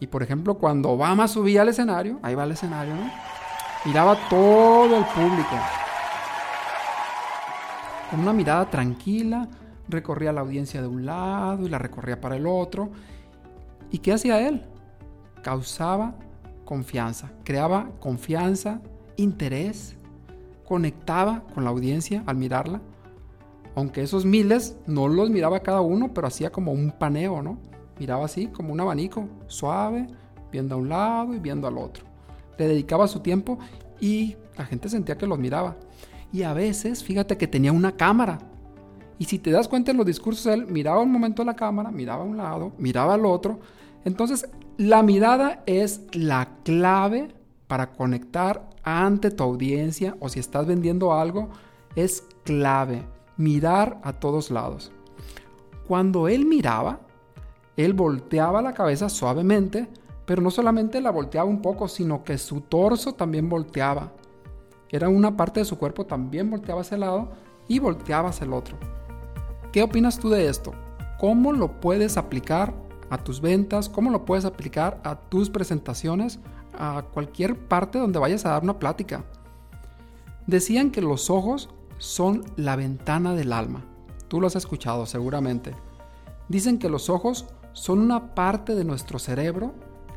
Y 0.00 0.06
por 0.08 0.22
ejemplo, 0.22 0.54
cuando 0.56 0.90
Obama 0.90 1.28
subía 1.28 1.62
al 1.62 1.68
escenario, 1.68 2.18
ahí 2.22 2.34
va 2.34 2.44
el 2.44 2.52
escenario, 2.52 2.94
¿no? 2.94 3.10
Miraba 3.84 4.16
todo 4.28 4.96
el 4.96 5.04
público. 5.04 5.56
Con 8.10 8.20
una 8.20 8.32
mirada 8.32 8.68
tranquila, 8.68 9.48
recorría 9.88 10.32
la 10.32 10.40
audiencia 10.40 10.80
de 10.80 10.88
un 10.88 11.06
lado 11.06 11.66
y 11.66 11.68
la 11.68 11.78
recorría 11.78 12.20
para 12.20 12.36
el 12.36 12.46
otro. 12.46 12.90
¿Y 13.90 13.98
qué 13.98 14.12
hacía 14.12 14.46
él? 14.46 14.64
Causaba 15.42 16.14
confianza, 16.64 17.30
creaba 17.44 17.90
confianza, 18.00 18.80
interés, 19.16 19.96
conectaba 20.66 21.44
con 21.54 21.64
la 21.64 21.70
audiencia 21.70 22.22
al 22.26 22.36
mirarla. 22.36 22.80
Aunque 23.74 24.02
esos 24.02 24.24
miles 24.24 24.76
no 24.86 25.06
los 25.08 25.30
miraba 25.30 25.60
cada 25.60 25.80
uno, 25.80 26.12
pero 26.12 26.26
hacía 26.26 26.50
como 26.50 26.72
un 26.72 26.90
paneo, 26.90 27.42
¿no? 27.42 27.58
Miraba 27.98 28.24
así 28.24 28.48
como 28.48 28.72
un 28.72 28.80
abanico, 28.80 29.28
suave, 29.46 30.06
viendo 30.50 30.74
a 30.74 30.78
un 30.78 30.88
lado 30.88 31.34
y 31.34 31.38
viendo 31.38 31.66
al 31.66 31.78
otro. 31.78 32.04
Le 32.58 32.68
dedicaba 32.68 33.06
su 33.06 33.20
tiempo 33.20 33.58
y 34.00 34.36
la 34.56 34.64
gente 34.64 34.88
sentía 34.88 35.18
que 35.18 35.26
los 35.26 35.38
miraba. 35.38 35.76
Y 36.32 36.42
a 36.42 36.52
veces, 36.52 37.04
fíjate 37.04 37.36
que 37.36 37.46
tenía 37.46 37.72
una 37.72 37.96
cámara. 37.96 38.38
Y 39.18 39.24
si 39.24 39.38
te 39.38 39.50
das 39.50 39.68
cuenta 39.68 39.90
en 39.90 39.96
los 39.96 40.06
discursos, 40.06 40.46
él 40.46 40.66
miraba 40.66 41.00
un 41.00 41.10
momento 41.10 41.42
a 41.42 41.46
la 41.46 41.56
cámara, 41.56 41.90
miraba 41.90 42.22
a 42.22 42.26
un 42.26 42.36
lado, 42.36 42.72
miraba 42.78 43.14
al 43.14 43.24
otro. 43.24 43.60
Entonces, 44.04 44.48
la 44.76 45.02
mirada 45.02 45.62
es 45.66 46.02
la 46.12 46.48
clave 46.64 47.34
para 47.66 47.92
conectar 47.92 48.68
ante 48.82 49.30
tu 49.30 49.42
audiencia 49.42 50.16
o 50.20 50.28
si 50.28 50.38
estás 50.38 50.66
vendiendo 50.66 51.12
algo, 51.12 51.48
es 51.94 52.24
clave. 52.44 53.06
Mirar 53.36 54.00
a 54.02 54.14
todos 54.14 54.50
lados. 54.50 54.92
Cuando 55.86 56.28
él 56.28 56.46
miraba, 56.46 57.00
él 57.76 57.92
volteaba 57.92 58.62
la 58.62 58.72
cabeza 58.72 59.08
suavemente, 59.08 59.88
pero 60.24 60.42
no 60.42 60.50
solamente 60.50 61.00
la 61.00 61.10
volteaba 61.10 61.48
un 61.48 61.60
poco, 61.62 61.88
sino 61.88 62.24
que 62.24 62.38
su 62.38 62.62
torso 62.62 63.14
también 63.14 63.48
volteaba. 63.48 64.12
Era 64.90 65.08
una 65.08 65.36
parte 65.36 65.60
de 65.60 65.66
su 65.66 65.78
cuerpo 65.78 66.06
también 66.06 66.50
volteaba 66.50 66.80
hacia 66.80 66.94
el 66.94 67.02
lado 67.02 67.28
y 67.68 67.78
volteaba 67.78 68.30
hacia 68.30 68.44
el 68.44 68.52
otro. 68.52 68.76
¿Qué 69.76 69.82
opinas 69.82 70.18
tú 70.18 70.30
de 70.30 70.48
esto? 70.48 70.72
¿Cómo 71.18 71.52
lo 71.52 71.82
puedes 71.82 72.16
aplicar 72.16 72.72
a 73.10 73.18
tus 73.18 73.42
ventas? 73.42 73.90
¿Cómo 73.90 74.10
lo 74.10 74.24
puedes 74.24 74.46
aplicar 74.46 74.98
a 75.04 75.16
tus 75.16 75.50
presentaciones? 75.50 76.38
A 76.78 77.04
cualquier 77.12 77.58
parte 77.58 77.98
donde 77.98 78.18
vayas 78.18 78.46
a 78.46 78.52
dar 78.52 78.62
una 78.62 78.78
plática. 78.78 79.22
Decían 80.46 80.90
que 80.90 81.02
los 81.02 81.28
ojos 81.28 81.68
son 81.98 82.42
la 82.56 82.74
ventana 82.74 83.34
del 83.34 83.52
alma. 83.52 83.84
Tú 84.28 84.40
lo 84.40 84.46
has 84.46 84.56
escuchado 84.56 85.04
seguramente. 85.04 85.74
Dicen 86.48 86.78
que 86.78 86.88
los 86.88 87.10
ojos 87.10 87.44
son 87.74 87.98
una 87.98 88.34
parte 88.34 88.74
de 88.74 88.84
nuestro 88.84 89.18
cerebro 89.18 89.74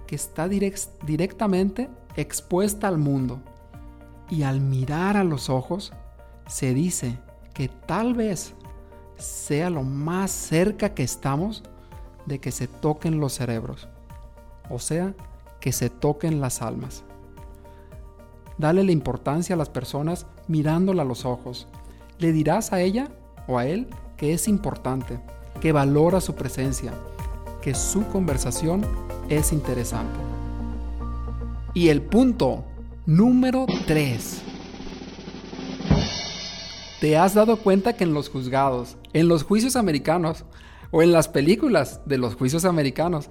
que 0.08 0.16
está 0.16 0.48
directamente 0.48 1.90
expuesta 2.16 2.88
al 2.88 2.98
mundo. 2.98 3.42
Y 4.30 4.44
al 4.44 4.62
mirar 4.62 5.18
a 5.18 5.26
los 5.26 5.50
ojos, 5.50 5.92
se 6.48 6.74
dice 6.74 7.20
que 7.54 7.68
tal 7.68 8.14
vez 8.14 8.56
sea 9.20 9.70
lo 9.70 9.84
más 9.84 10.32
cerca 10.32 10.94
que 10.94 11.04
estamos 11.04 11.64
de 12.26 12.40
que 12.40 12.52
se 12.52 12.68
toquen 12.68 13.20
los 13.20 13.34
cerebros. 13.34 13.88
O 14.70 14.80
sea, 14.80 15.14
que 15.60 15.72
se 15.72 15.90
toquen 15.90 16.42
las 16.42 16.62
almas. 16.62 17.04
Dale 18.58 18.84
la 18.84 18.92
importancia 18.92 19.56
a 19.56 19.58
las 19.58 19.70
personas 19.70 20.26
mirándola 20.48 21.04
a 21.04 21.06
los 21.06 21.26
ojos. 21.26 21.68
Le 22.18 22.32
dirás 22.32 22.74
a 22.74 22.82
ella 22.82 23.10
o 23.48 23.58
a 23.58 23.66
él 23.66 23.88
que 24.18 24.34
es 24.34 24.48
importante, 24.48 25.20
que 25.62 25.72
valora 25.72 26.20
su 26.20 26.36
presencia, 26.36 26.94
que 27.62 27.74
su 27.74 28.06
conversación 28.08 28.86
es 29.30 29.54
interesante. 29.54 30.20
Y 31.74 31.90
el 31.90 32.02
punto 32.02 32.66
número 33.06 33.66
3. 33.88 34.49
¿Te 37.00 37.18
has 37.18 37.34
dado 37.34 37.58
cuenta 37.58 37.94
que 37.94 38.04
en 38.04 38.14
los 38.14 38.30
juzgados, 38.30 38.98
en 39.14 39.30
los 39.30 39.44
juicios 39.44 39.78
americanos 39.78 40.44
o 40.92 41.02
en 41.02 41.14
las 41.14 41.30
películas 41.30 42.02
de 42.06 42.18
los 42.18 42.36
juicios 42.36 42.66
americanos, 42.66 43.30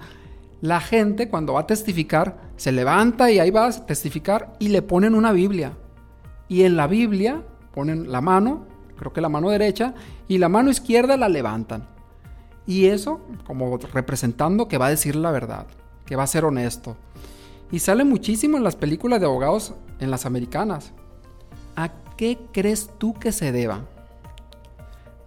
la 0.63 0.81
gente 0.81 1.29
cuando 1.29 1.53
va 1.53 1.61
a 1.61 1.67
testificar 1.67 2.51
se 2.57 2.73
levanta 2.73 3.31
y 3.31 3.39
ahí 3.39 3.51
va 3.51 3.67
a 3.67 3.87
testificar 3.87 4.55
y 4.59 4.69
le 4.69 4.81
ponen 4.81 5.15
una 5.15 5.33
Biblia? 5.33 5.77
Y 6.49 6.63
en 6.63 6.77
la 6.77 6.87
Biblia 6.87 7.43
ponen 7.75 8.11
la 8.11 8.23
mano, 8.23 8.67
creo 8.97 9.13
que 9.13 9.21
la 9.21 9.29
mano 9.29 9.51
derecha, 9.51 9.93
y 10.29 10.39
la 10.39 10.49
mano 10.49 10.71
izquierda 10.71 11.19
la 11.19 11.29
levantan. 11.29 11.87
Y 12.67 12.87
eso 12.87 13.21
como 13.47 13.77
representando 13.77 14.67
que 14.67 14.79
va 14.79 14.87
a 14.87 14.91
decir 14.91 15.15
la 15.15 15.31
verdad, 15.31 15.67
que 16.07 16.17
va 16.17 16.23
a 16.23 16.27
ser 16.27 16.47
honesto. 16.47 16.97
Y 17.71 17.81
sale 17.81 18.05
muchísimo 18.05 18.57
en 18.57 18.65
las 18.65 18.77
películas 18.77 19.21
de 19.21 19.27
abogados 19.27 19.75
en 20.01 20.11
las 20.11 20.25
americanas. 20.25 20.93
¿A 21.77 21.91
qué 22.19 22.39
crees 22.53 22.91
tú 22.99 23.15
que 23.15 23.33
se 23.33 23.53
deba? 23.53 23.87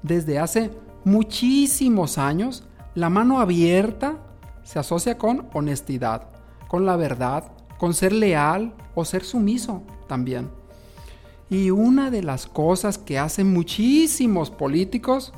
Desde 0.04 0.38
hace 0.38 0.72
muchísimos 1.04 2.20
años, 2.20 2.64
la 2.94 3.10
mano 3.10 3.40
abierta 3.40 4.18
se 4.64 4.78
asocia 4.78 5.18
con 5.18 5.48
honestidad, 5.54 6.28
con 6.68 6.86
la 6.86 6.98
verdad, 6.98 7.54
con 7.80 7.94
ser 7.96 8.12
leal 8.12 8.76
o 8.94 9.06
ser 9.06 9.24
sumiso 9.24 9.82
también. 10.08 10.50
Y 11.50 11.72
una 11.72 12.12
de 12.12 12.24
las 12.24 12.46
cosas 12.46 12.98
que 12.98 13.18
hacen 13.18 13.52
muchísimos 13.52 14.52
políticos, 14.52 15.34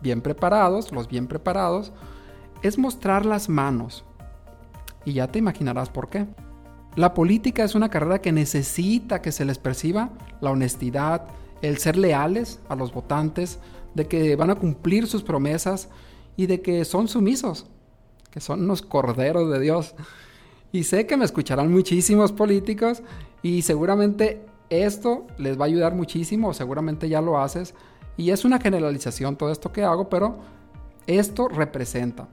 bien 0.00 0.20
preparados, 0.20 0.92
los 0.92 1.08
bien 1.08 1.26
preparados, 1.26 1.92
es 2.62 2.78
mostrar 2.78 3.26
las 3.26 3.48
manos. 3.48 4.04
Y 5.04 5.14
ya 5.14 5.26
te 5.26 5.38
imaginarás 5.38 5.90
por 5.90 6.08
qué. 6.08 6.26
La 6.96 7.12
política 7.12 7.62
es 7.62 7.74
una 7.74 7.90
carrera 7.90 8.22
que 8.22 8.32
necesita 8.32 9.20
que 9.20 9.30
se 9.30 9.44
les 9.44 9.58
perciba 9.58 10.12
la 10.40 10.50
honestidad, 10.50 11.28
el 11.60 11.76
ser 11.76 11.98
leales 11.98 12.58
a 12.70 12.74
los 12.74 12.94
votantes, 12.94 13.58
de 13.94 14.06
que 14.06 14.34
van 14.34 14.48
a 14.48 14.54
cumplir 14.54 15.06
sus 15.06 15.22
promesas 15.22 15.90
y 16.38 16.46
de 16.46 16.62
que 16.62 16.86
son 16.86 17.06
sumisos, 17.06 17.66
que 18.30 18.40
son 18.40 18.62
unos 18.62 18.80
corderos 18.80 19.52
de 19.52 19.60
Dios. 19.60 19.94
Y 20.72 20.84
sé 20.84 21.06
que 21.06 21.18
me 21.18 21.26
escucharán 21.26 21.70
muchísimos 21.70 22.32
políticos 22.32 23.02
y 23.42 23.60
seguramente 23.60 24.46
esto 24.70 25.26
les 25.36 25.60
va 25.60 25.64
a 25.64 25.68
ayudar 25.68 25.94
muchísimo, 25.94 26.54
seguramente 26.54 27.10
ya 27.10 27.20
lo 27.20 27.38
haces. 27.38 27.74
Y 28.16 28.30
es 28.30 28.46
una 28.46 28.58
generalización 28.58 29.36
todo 29.36 29.52
esto 29.52 29.70
que 29.70 29.84
hago, 29.84 30.08
pero 30.08 30.38
esto 31.06 31.48
representa. 31.48 32.26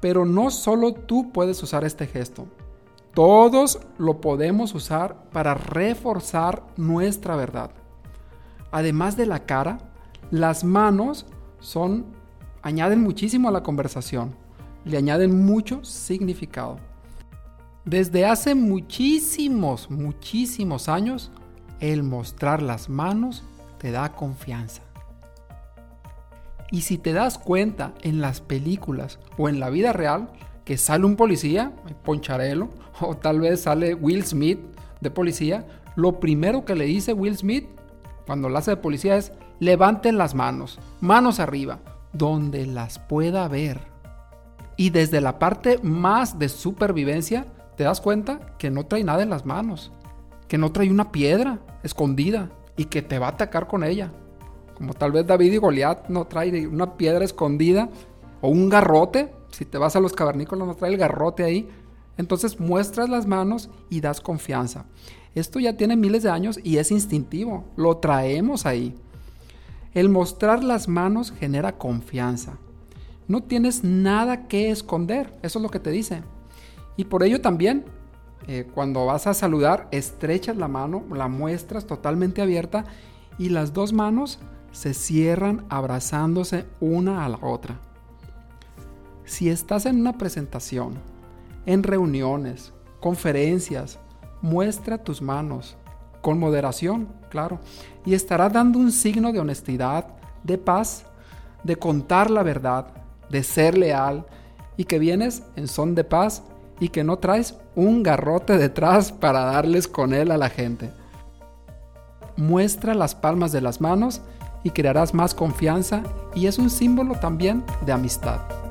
Pero 0.00 0.24
no 0.24 0.52
solo 0.52 0.94
tú 0.94 1.32
puedes 1.32 1.60
usar 1.60 1.84
este 1.84 2.06
gesto. 2.06 2.46
Todos 3.14 3.80
lo 3.98 4.20
podemos 4.20 4.74
usar 4.74 5.24
para 5.32 5.54
reforzar 5.54 6.62
nuestra 6.76 7.34
verdad. 7.36 7.70
Además 8.70 9.16
de 9.16 9.26
la 9.26 9.40
cara, 9.40 9.78
las 10.30 10.62
manos 10.62 11.26
son 11.58 12.06
añaden 12.62 13.02
muchísimo 13.02 13.48
a 13.48 13.52
la 13.52 13.62
conversación, 13.62 14.34
le 14.84 14.96
añaden 14.96 15.44
mucho 15.44 15.84
significado. 15.84 16.78
Desde 17.84 18.26
hace 18.26 18.54
muchísimos, 18.54 19.90
muchísimos 19.90 20.88
años, 20.88 21.32
el 21.80 22.02
mostrar 22.02 22.62
las 22.62 22.88
manos 22.88 23.42
te 23.78 23.90
da 23.90 24.12
confianza. 24.12 24.82
Y 26.70 26.82
si 26.82 26.98
te 26.98 27.12
das 27.12 27.38
cuenta 27.38 27.94
en 28.02 28.20
las 28.20 28.40
películas 28.40 29.18
o 29.36 29.48
en 29.48 29.58
la 29.58 29.70
vida 29.70 29.92
real 29.92 30.30
sale 30.76 31.06
un 31.06 31.16
policía, 31.16 31.72
Poncharelo, 32.04 32.68
o 33.00 33.16
tal 33.16 33.40
vez 33.40 33.62
sale 33.62 33.94
Will 33.94 34.24
Smith 34.24 34.60
de 35.00 35.10
policía, 35.10 35.66
lo 35.96 36.20
primero 36.20 36.64
que 36.64 36.74
le 36.74 36.84
dice 36.84 37.12
Will 37.12 37.36
Smith 37.36 37.66
cuando 38.26 38.48
lo 38.48 38.58
hace 38.58 38.72
de 38.72 38.76
policía 38.76 39.16
es 39.16 39.32
levanten 39.58 40.16
las 40.16 40.34
manos, 40.34 40.78
manos 41.00 41.40
arriba, 41.40 41.80
donde 42.12 42.66
las 42.66 42.98
pueda 42.98 43.48
ver. 43.48 43.80
Y 44.76 44.90
desde 44.90 45.20
la 45.20 45.38
parte 45.38 45.78
más 45.82 46.38
de 46.38 46.48
supervivencia, 46.48 47.46
te 47.76 47.84
das 47.84 48.00
cuenta 48.00 48.54
que 48.58 48.70
no 48.70 48.86
trae 48.86 49.04
nada 49.04 49.22
en 49.22 49.30
las 49.30 49.44
manos, 49.44 49.90
que 50.48 50.58
no 50.58 50.70
trae 50.72 50.90
una 50.90 51.12
piedra 51.12 51.58
escondida 51.82 52.50
y 52.76 52.84
que 52.84 53.02
te 53.02 53.18
va 53.18 53.26
a 53.26 53.30
atacar 53.30 53.66
con 53.66 53.84
ella 53.84 54.12
como 54.80 54.94
tal 54.94 55.12
vez 55.12 55.26
David 55.26 55.52
y 55.52 55.56
Goliat 55.58 56.08
no 56.08 56.26
trae 56.26 56.66
una 56.66 56.96
piedra 56.96 57.22
escondida 57.22 57.90
o 58.40 58.48
un 58.48 58.70
garrote, 58.70 59.30
si 59.50 59.64
te 59.64 59.78
vas 59.78 59.96
a 59.96 60.00
los 60.00 60.12
cavernícolas 60.12 60.66
no 60.66 60.74
trae 60.74 60.92
el 60.92 60.98
garrote 60.98 61.44
ahí, 61.44 61.68
entonces 62.16 62.60
muestras 62.60 63.08
las 63.08 63.26
manos 63.26 63.70
y 63.88 64.00
das 64.00 64.20
confianza. 64.20 64.84
Esto 65.34 65.60
ya 65.60 65.76
tiene 65.76 65.96
miles 65.96 66.22
de 66.22 66.30
años 66.30 66.58
y 66.62 66.78
es 66.78 66.90
instintivo, 66.90 67.64
lo 67.76 67.98
traemos 67.98 68.66
ahí. 68.66 68.94
El 69.94 70.08
mostrar 70.08 70.62
las 70.62 70.88
manos 70.88 71.32
genera 71.32 71.78
confianza. 71.78 72.58
No 73.28 73.42
tienes 73.42 73.84
nada 73.84 74.48
que 74.48 74.70
esconder, 74.70 75.32
eso 75.42 75.58
es 75.58 75.62
lo 75.62 75.70
que 75.70 75.80
te 75.80 75.90
dice. 75.90 76.22
Y 76.96 77.04
por 77.04 77.22
ello 77.22 77.40
también, 77.40 77.84
eh, 78.48 78.66
cuando 78.74 79.06
vas 79.06 79.26
a 79.26 79.34
saludar, 79.34 79.88
estrechas 79.92 80.56
la 80.56 80.68
mano, 80.68 81.04
la 81.12 81.28
muestras 81.28 81.86
totalmente 81.86 82.42
abierta 82.42 82.84
y 83.38 83.50
las 83.50 83.72
dos 83.72 83.92
manos 83.92 84.40
se 84.72 84.94
cierran 84.94 85.64
abrazándose 85.68 86.66
una 86.80 87.24
a 87.24 87.28
la 87.28 87.38
otra. 87.40 87.80
Si 89.30 89.48
estás 89.48 89.86
en 89.86 90.00
una 90.00 90.18
presentación, 90.18 90.94
en 91.64 91.84
reuniones, 91.84 92.72
conferencias, 92.98 94.00
muestra 94.42 94.98
tus 94.98 95.22
manos, 95.22 95.76
con 96.20 96.40
moderación, 96.40 97.06
claro, 97.30 97.60
y 98.04 98.14
estarás 98.14 98.52
dando 98.52 98.80
un 98.80 98.90
signo 98.90 99.30
de 99.30 99.38
honestidad, 99.38 100.08
de 100.42 100.58
paz, 100.58 101.04
de 101.62 101.76
contar 101.76 102.28
la 102.28 102.42
verdad, 102.42 102.88
de 103.30 103.44
ser 103.44 103.78
leal 103.78 104.26
y 104.76 104.82
que 104.82 104.98
vienes 104.98 105.44
en 105.54 105.68
son 105.68 105.94
de 105.94 106.02
paz 106.02 106.42
y 106.80 106.88
que 106.88 107.04
no 107.04 107.18
traes 107.18 107.54
un 107.76 108.02
garrote 108.02 108.58
detrás 108.58 109.12
para 109.20 109.44
darles 109.44 109.86
con 109.86 110.12
él 110.12 110.32
a 110.32 110.38
la 110.38 110.50
gente. 110.50 110.90
Muestra 112.36 112.94
las 112.94 113.14
palmas 113.14 113.52
de 113.52 113.60
las 113.60 113.80
manos 113.80 114.22
y 114.64 114.70
crearás 114.70 115.14
más 115.14 115.36
confianza 115.36 116.02
y 116.34 116.48
es 116.48 116.58
un 116.58 116.68
símbolo 116.68 117.14
también 117.14 117.62
de 117.86 117.92
amistad. 117.92 118.69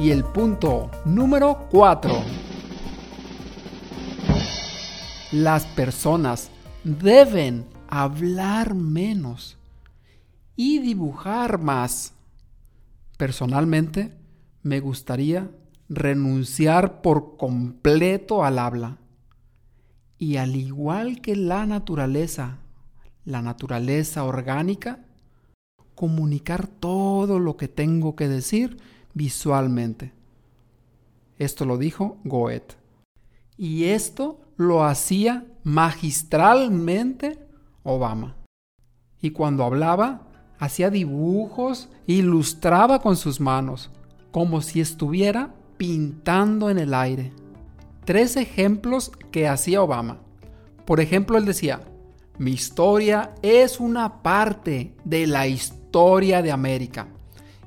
Y 0.00 0.10
el 0.10 0.24
punto 0.24 0.90
número 1.04 1.68
4. 1.70 2.10
Las 5.32 5.66
personas 5.66 6.50
deben 6.82 7.66
hablar 7.88 8.74
menos 8.74 9.58
y 10.56 10.78
dibujar 10.78 11.60
más. 11.60 12.14
Personalmente, 13.18 14.16
me 14.62 14.80
gustaría 14.80 15.50
renunciar 15.88 17.02
por 17.02 17.36
completo 17.36 18.42
al 18.42 18.58
habla. 18.58 18.96
Y 20.18 20.36
al 20.36 20.56
igual 20.56 21.20
que 21.20 21.36
la 21.36 21.66
naturaleza 21.66 22.58
la 23.24 23.42
naturaleza 23.42 24.24
orgánica, 24.24 25.00
comunicar 25.94 26.66
todo 26.66 27.38
lo 27.38 27.56
que 27.56 27.68
tengo 27.68 28.16
que 28.16 28.28
decir 28.28 28.78
visualmente. 29.14 30.12
Esto 31.38 31.64
lo 31.64 31.78
dijo 31.78 32.18
Goethe. 32.24 32.76
Y 33.56 33.84
esto 33.84 34.40
lo 34.56 34.84
hacía 34.84 35.46
magistralmente 35.64 37.38
Obama. 37.82 38.36
Y 39.20 39.30
cuando 39.30 39.64
hablaba, 39.64 40.22
hacía 40.58 40.90
dibujos, 40.90 41.88
ilustraba 42.06 43.00
con 43.00 43.16
sus 43.16 43.40
manos, 43.40 43.90
como 44.30 44.60
si 44.60 44.80
estuviera 44.80 45.54
pintando 45.76 46.68
en 46.70 46.78
el 46.78 46.94
aire. 46.94 47.32
Tres 48.04 48.36
ejemplos 48.36 49.12
que 49.30 49.48
hacía 49.48 49.82
Obama. 49.82 50.18
Por 50.84 51.00
ejemplo, 51.00 51.38
él 51.38 51.44
decía, 51.44 51.80
mi 52.38 52.52
historia 52.52 53.34
es 53.42 53.80
una 53.80 54.22
parte 54.22 54.94
de 55.04 55.26
la 55.26 55.46
historia 55.46 56.42
de 56.42 56.52
América. 56.52 57.08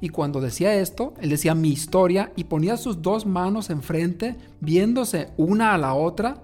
Y 0.04 0.10
cuando 0.10 0.42
decía 0.42 0.76
esto, 0.76 1.14
él 1.22 1.30
decía 1.30 1.56
mi 1.56 1.70
historia 1.70 2.34
y 2.36 2.44
ponía 2.44 2.76
sus 2.76 3.02
dos 3.02 3.26
manos 3.26 3.70
enfrente, 3.70 4.36
viéndose 4.60 5.30
una 5.38 5.74
a 5.74 5.78
la 5.78 5.94
otra 5.94 6.44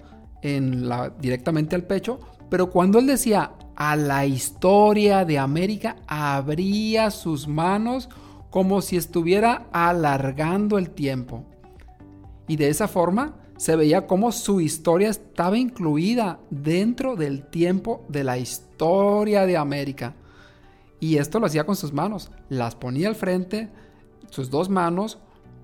directamente 1.19 1.76
al 1.76 1.84
pecho. 1.84 2.22
Pero 2.50 2.69
cuando 2.69 3.00
él 3.00 3.08
decía 3.08 3.52
a 3.76 3.98
la 3.98 4.26
historia 4.26 5.26
de 5.26 5.39
América, 5.39 5.98
abría 6.08 7.12
sus 7.12 7.50
manos 7.50 8.08
como 8.50 8.82
si 8.82 8.95
estuviera 8.95 9.67
alargando 9.74 10.78
el 10.78 10.91
tiempo. 10.91 11.43
Y 12.48 12.56
de 12.56 12.69
esa 12.69 12.88
forma 12.88 13.36
se 13.58 13.76
veía 13.76 14.08
cómo 14.08 14.32
su 14.32 14.62
historia 14.62 15.10
estaba 15.10 15.58
incluida 15.58 16.39
dentro 16.50 17.17
del 17.17 17.43
tiempo 17.50 18.06
de 18.08 18.24
la 18.24 18.38
historia 18.38 19.45
de 19.45 19.58
América. 19.58 20.15
Y 21.00 21.18
esto 21.18 21.40
lo 21.40 21.46
hacía 21.46 21.66
con 21.66 21.76
sus 21.76 21.94
manos. 21.94 22.32
Las 22.50 22.76
ponía 22.76 23.08
al 23.08 23.16
frente, 23.16 23.70
sus 24.30 24.50
dos 24.50 24.70
manos, 24.70 25.20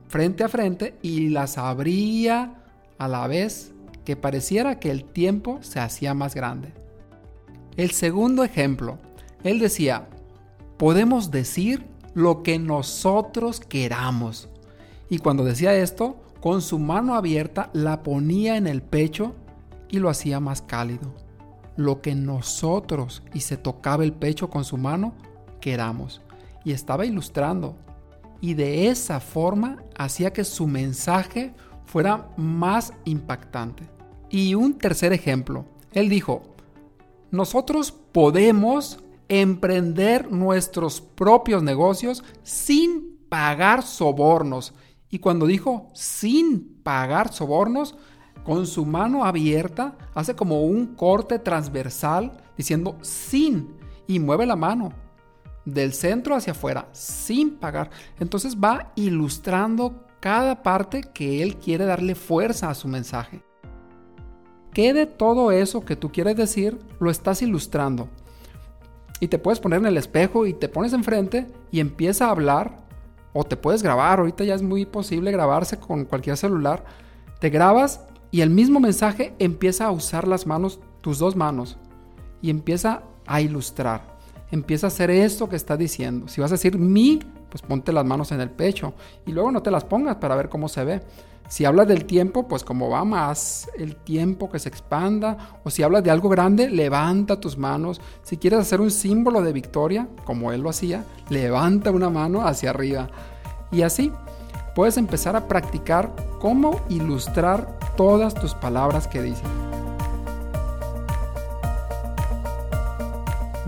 frente 0.07 0.43
a 0.43 0.49
frente, 0.49 0.95
y 1.01 1.29
las 1.29 1.57
abría 1.57 2.63
a 2.97 3.07
la 3.07 3.27
vez 3.27 3.73
que 4.05 4.15
pareciera 4.15 4.79
que 4.79 4.91
el 4.91 5.03
tiempo 5.03 5.59
se 5.61 5.79
hacía 5.79 6.13
más 6.13 6.35
grande. 6.35 6.73
El 7.75 7.91
segundo 7.91 8.43
ejemplo 8.43 8.99
Él 9.43 9.59
decía, 9.59 10.07
podemos 10.77 11.31
decir 11.31 11.85
lo 12.13 12.43
que 12.43 12.57
nosotros 12.57 13.59
queramos. 13.59 14.47
Y 15.09 15.17
cuando 15.17 15.43
decía 15.43 15.75
esto, 15.75 16.21
con 16.39 16.61
su 16.61 16.79
mano 16.79 17.15
abierta 17.15 17.69
la 17.73 18.03
ponía 18.03 18.55
en 18.55 18.67
el 18.67 18.81
pecho 18.81 19.35
y 19.89 19.99
lo 19.99 20.09
hacía 20.09 20.39
más 20.39 20.61
cálido. 20.61 21.13
Lo 21.75 22.01
que 22.01 22.15
nosotros, 22.15 23.23
y 23.33 23.41
se 23.41 23.57
tocaba 23.57 24.03
el 24.03 24.13
pecho 24.13 24.49
con 24.49 24.63
su 24.63 24.77
mano, 24.77 25.13
queramos. 25.59 26.21
Y 26.63 26.71
estaba 26.71 27.05
ilustrando. 27.05 27.75
Y 28.41 28.53
de 28.53 28.87
esa 28.87 29.19
forma 29.19 29.83
hacía 29.97 30.31
que 30.31 30.43
su 30.43 30.67
mensaje 30.67 31.53
fuera 31.85 32.29
más 32.37 32.93
impactante. 33.05 33.89
Y 34.29 34.55
un 34.55 34.77
tercer 34.77 35.13
ejemplo. 35.13 35.65
Él 35.91 36.09
dijo, 36.09 36.55
nosotros 37.31 37.91
podemos 37.91 38.99
emprender 39.27 40.31
nuestros 40.31 41.01
propios 41.01 41.63
negocios 41.63 42.23
sin 42.43 43.17
pagar 43.29 43.83
sobornos. 43.83 44.73
Y 45.09 45.19
cuando 45.19 45.45
dijo 45.45 45.89
sin 45.93 46.81
pagar 46.83 47.33
sobornos, 47.33 47.95
con 48.45 48.67
su 48.67 48.85
mano 48.85 49.25
abierta 49.25 49.95
hace 50.13 50.35
como 50.35 50.63
un 50.63 50.95
corte 50.95 51.39
transversal 51.39 52.31
diciendo 52.55 52.95
sin 53.01 53.75
y 54.07 54.19
mueve 54.19 54.45
la 54.45 54.55
mano 54.55 54.93
del 55.65 55.93
centro 55.93 56.35
hacia 56.35 56.51
afuera 56.53 56.87
sin 56.91 57.55
pagar. 57.55 57.89
Entonces 58.19 58.55
va 58.55 58.91
ilustrando 58.95 60.05
cada 60.19 60.61
parte 60.61 61.01
que 61.01 61.41
él 61.41 61.57
quiere 61.57 61.85
darle 61.85 62.13
fuerza 62.13 62.69
a 62.69 62.75
su 62.75 62.87
mensaje. 62.87 63.41
¿Qué 64.73 64.93
de 64.93 65.05
todo 65.07 65.51
eso 65.51 65.83
que 65.83 65.95
tú 65.95 66.11
quieres 66.11 66.35
decir 66.35 66.77
lo 66.99 67.09
estás 67.09 67.41
ilustrando? 67.41 68.09
Y 69.19 69.27
te 69.27 69.39
puedes 69.39 69.59
poner 69.59 69.79
en 69.79 69.85
el 69.87 69.97
espejo 69.97 70.45
y 70.45 70.53
te 70.53 70.69
pones 70.69 70.93
enfrente 70.93 71.47
y 71.71 71.79
empieza 71.79 72.27
a 72.27 72.31
hablar. 72.31 72.85
O 73.33 73.43
te 73.43 73.57
puedes 73.57 73.81
grabar, 73.81 74.19
ahorita 74.19 74.43
ya 74.43 74.53
es 74.53 74.61
muy 74.61 74.85
posible 74.85 75.31
grabarse 75.31 75.77
con 75.77 76.05
cualquier 76.05 76.37
celular. 76.37 76.83
Te 77.39 77.49
grabas 77.49 78.01
y 78.35 78.41
el 78.41 78.49
mismo 78.49 78.81
mensaje 78.81 79.33
empieza 79.39 79.85
a 79.85 79.91
usar 79.91 80.27
las 80.27 80.45
manos, 80.45 80.81
tus 80.99 81.19
dos 81.19 81.37
manos. 81.37 81.77
Y 82.41 82.49
empieza 82.49 83.03
a 83.25 83.39
ilustrar. 83.39 84.17
Empieza 84.51 84.87
a 84.87 84.89
hacer 84.89 85.09
esto 85.09 85.47
que 85.47 85.55
está 85.55 85.77
diciendo. 85.77 86.27
Si 86.27 86.41
vas 86.41 86.51
a 86.51 86.55
decir 86.55 86.77
mi, 86.77 87.21
pues 87.49 87.61
ponte 87.61 87.93
las 87.93 88.03
manos 88.03 88.33
en 88.33 88.41
el 88.41 88.49
pecho. 88.49 88.93
Y 89.25 89.31
luego 89.31 89.53
no 89.53 89.63
te 89.63 89.71
las 89.71 89.85
pongas 89.85 90.17
para 90.17 90.35
ver 90.35 90.49
cómo 90.49 90.67
se 90.67 90.83
ve. 90.83 91.01
Si 91.47 91.63
hablas 91.63 91.87
del 91.87 92.03
tiempo, 92.03 92.45
pues 92.45 92.65
como 92.65 92.89
va 92.89 93.05
más 93.05 93.69
el 93.77 93.95
tiempo 93.95 94.51
que 94.51 94.59
se 94.59 94.67
expanda. 94.67 95.37
O 95.63 95.69
si 95.69 95.83
hablas 95.83 96.03
de 96.03 96.11
algo 96.11 96.27
grande, 96.27 96.69
levanta 96.69 97.39
tus 97.39 97.57
manos. 97.57 98.01
Si 98.21 98.35
quieres 98.35 98.59
hacer 98.59 98.81
un 98.81 98.91
símbolo 98.91 99.43
de 99.43 99.53
victoria, 99.53 100.09
como 100.25 100.51
él 100.51 100.59
lo 100.59 100.71
hacía, 100.71 101.05
levanta 101.29 101.89
una 101.89 102.09
mano 102.09 102.45
hacia 102.45 102.71
arriba. 102.71 103.07
Y 103.71 103.83
así 103.83 104.11
puedes 104.75 104.97
empezar 104.97 105.37
a 105.37 105.47
practicar 105.47 106.13
cómo 106.41 106.81
ilustrar 106.89 107.84
todas 107.95 108.33
tus 108.33 108.53
palabras 108.53 109.07
que 109.07 109.21
dices. 109.21 109.43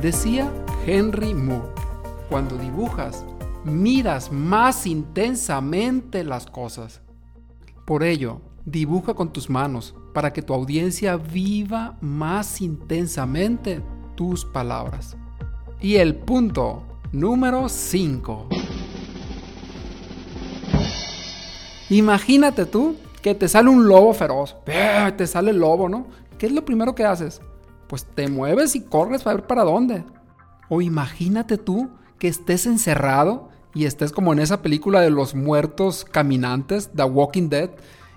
Decía 0.01 0.51
Henry 0.85 1.33
Moore, 1.33 1.69
cuando 2.29 2.57
dibujas, 2.57 3.25
miras 3.63 4.31
más 4.31 4.85
intensamente 4.85 6.23
las 6.23 6.45
cosas. 6.45 7.01
Por 7.85 8.03
ello, 8.03 8.41
dibuja 8.65 9.13
con 9.13 9.33
tus 9.33 9.49
manos 9.49 9.95
para 10.13 10.33
que 10.33 10.41
tu 10.41 10.53
audiencia 10.53 11.17
viva 11.17 11.97
más 12.01 12.61
intensamente 12.61 13.81
tus 14.15 14.45
palabras. 14.45 15.17
Y 15.79 15.95
el 15.95 16.15
punto 16.15 16.83
número 17.11 17.69
5. 17.69 18.49
Imagínate 21.89 22.65
tú 22.65 22.97
que 23.27 23.35
te 23.35 23.47
sale 23.49 23.69
un 23.69 23.87
lobo 23.87 24.13
feroz. 24.13 24.55
Te 24.63 25.27
sale 25.27 25.51
el 25.51 25.59
lobo, 25.59 25.89
¿no? 25.89 26.07
¿Qué 26.37 26.45
es 26.45 26.53
lo 26.53 26.63
primero 26.63 26.95
que 26.95 27.03
haces? 27.03 27.41
Pues 27.87 28.05
te 28.05 28.29
mueves 28.29 28.73
y 28.75 28.81
corres 28.85 29.23
para 29.23 29.35
ver 29.35 29.47
para 29.47 29.63
dónde. 29.63 30.05
O 30.69 30.81
imagínate 30.81 31.57
tú 31.57 31.89
que 32.19 32.29
estés 32.29 32.65
encerrado 32.65 33.49
y 33.73 33.83
estés 33.83 34.13
como 34.13 34.31
en 34.31 34.39
esa 34.39 34.61
película 34.61 35.01
de 35.01 35.09
los 35.09 35.35
muertos 35.35 36.05
caminantes, 36.05 36.89
The 36.95 37.03
Walking 37.03 37.49
Dead, 37.49 37.69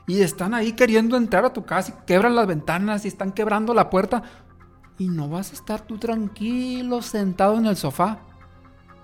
y 0.07 0.20
están 0.20 0.55
ahí 0.55 0.73
queriendo 0.73 1.16
entrar 1.16 1.44
a 1.44 1.53
tu 1.53 1.64
casa 1.64 1.92
y 1.92 2.07
quebran 2.07 2.37
las 2.37 2.46
ventanas 2.46 3.05
y 3.05 3.09
están 3.09 3.33
quebrando 3.33 3.75
la 3.75 3.90
puerta, 3.90 4.23
y 4.96 5.09
no 5.09 5.29
vas 5.29 5.51
a 5.51 5.55
estar 5.55 5.81
tú 5.81 5.99
tranquilo 5.99 7.03
sentado 7.03 7.59
en 7.59 7.66
el 7.66 7.77
sofá. 7.77 8.20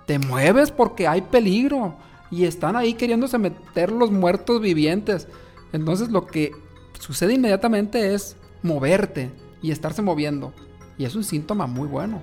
Te 0.05 0.19
mueves 0.19 0.71
porque 0.71 1.05
hay 1.05 1.21
peligro 1.21 1.95
y 2.31 2.45
están 2.45 2.77
ahí 2.77 2.93
queriéndose 2.93 3.37
meter 3.37 3.91
los 3.91 4.09
muertos 4.09 4.61
vivientes. 4.61 5.27
Entonces 5.77 6.09
lo 6.09 6.25
que 6.25 6.53
sucede 6.99 7.35
inmediatamente 7.35 8.15
es 8.15 8.35
moverte 8.63 9.31
y 9.61 9.69
estarse 9.69 10.01
moviendo. 10.01 10.51
Y 10.97 11.05
es 11.05 11.13
un 11.13 11.23
síntoma 11.23 11.67
muy 11.67 11.87
bueno. 11.87 12.19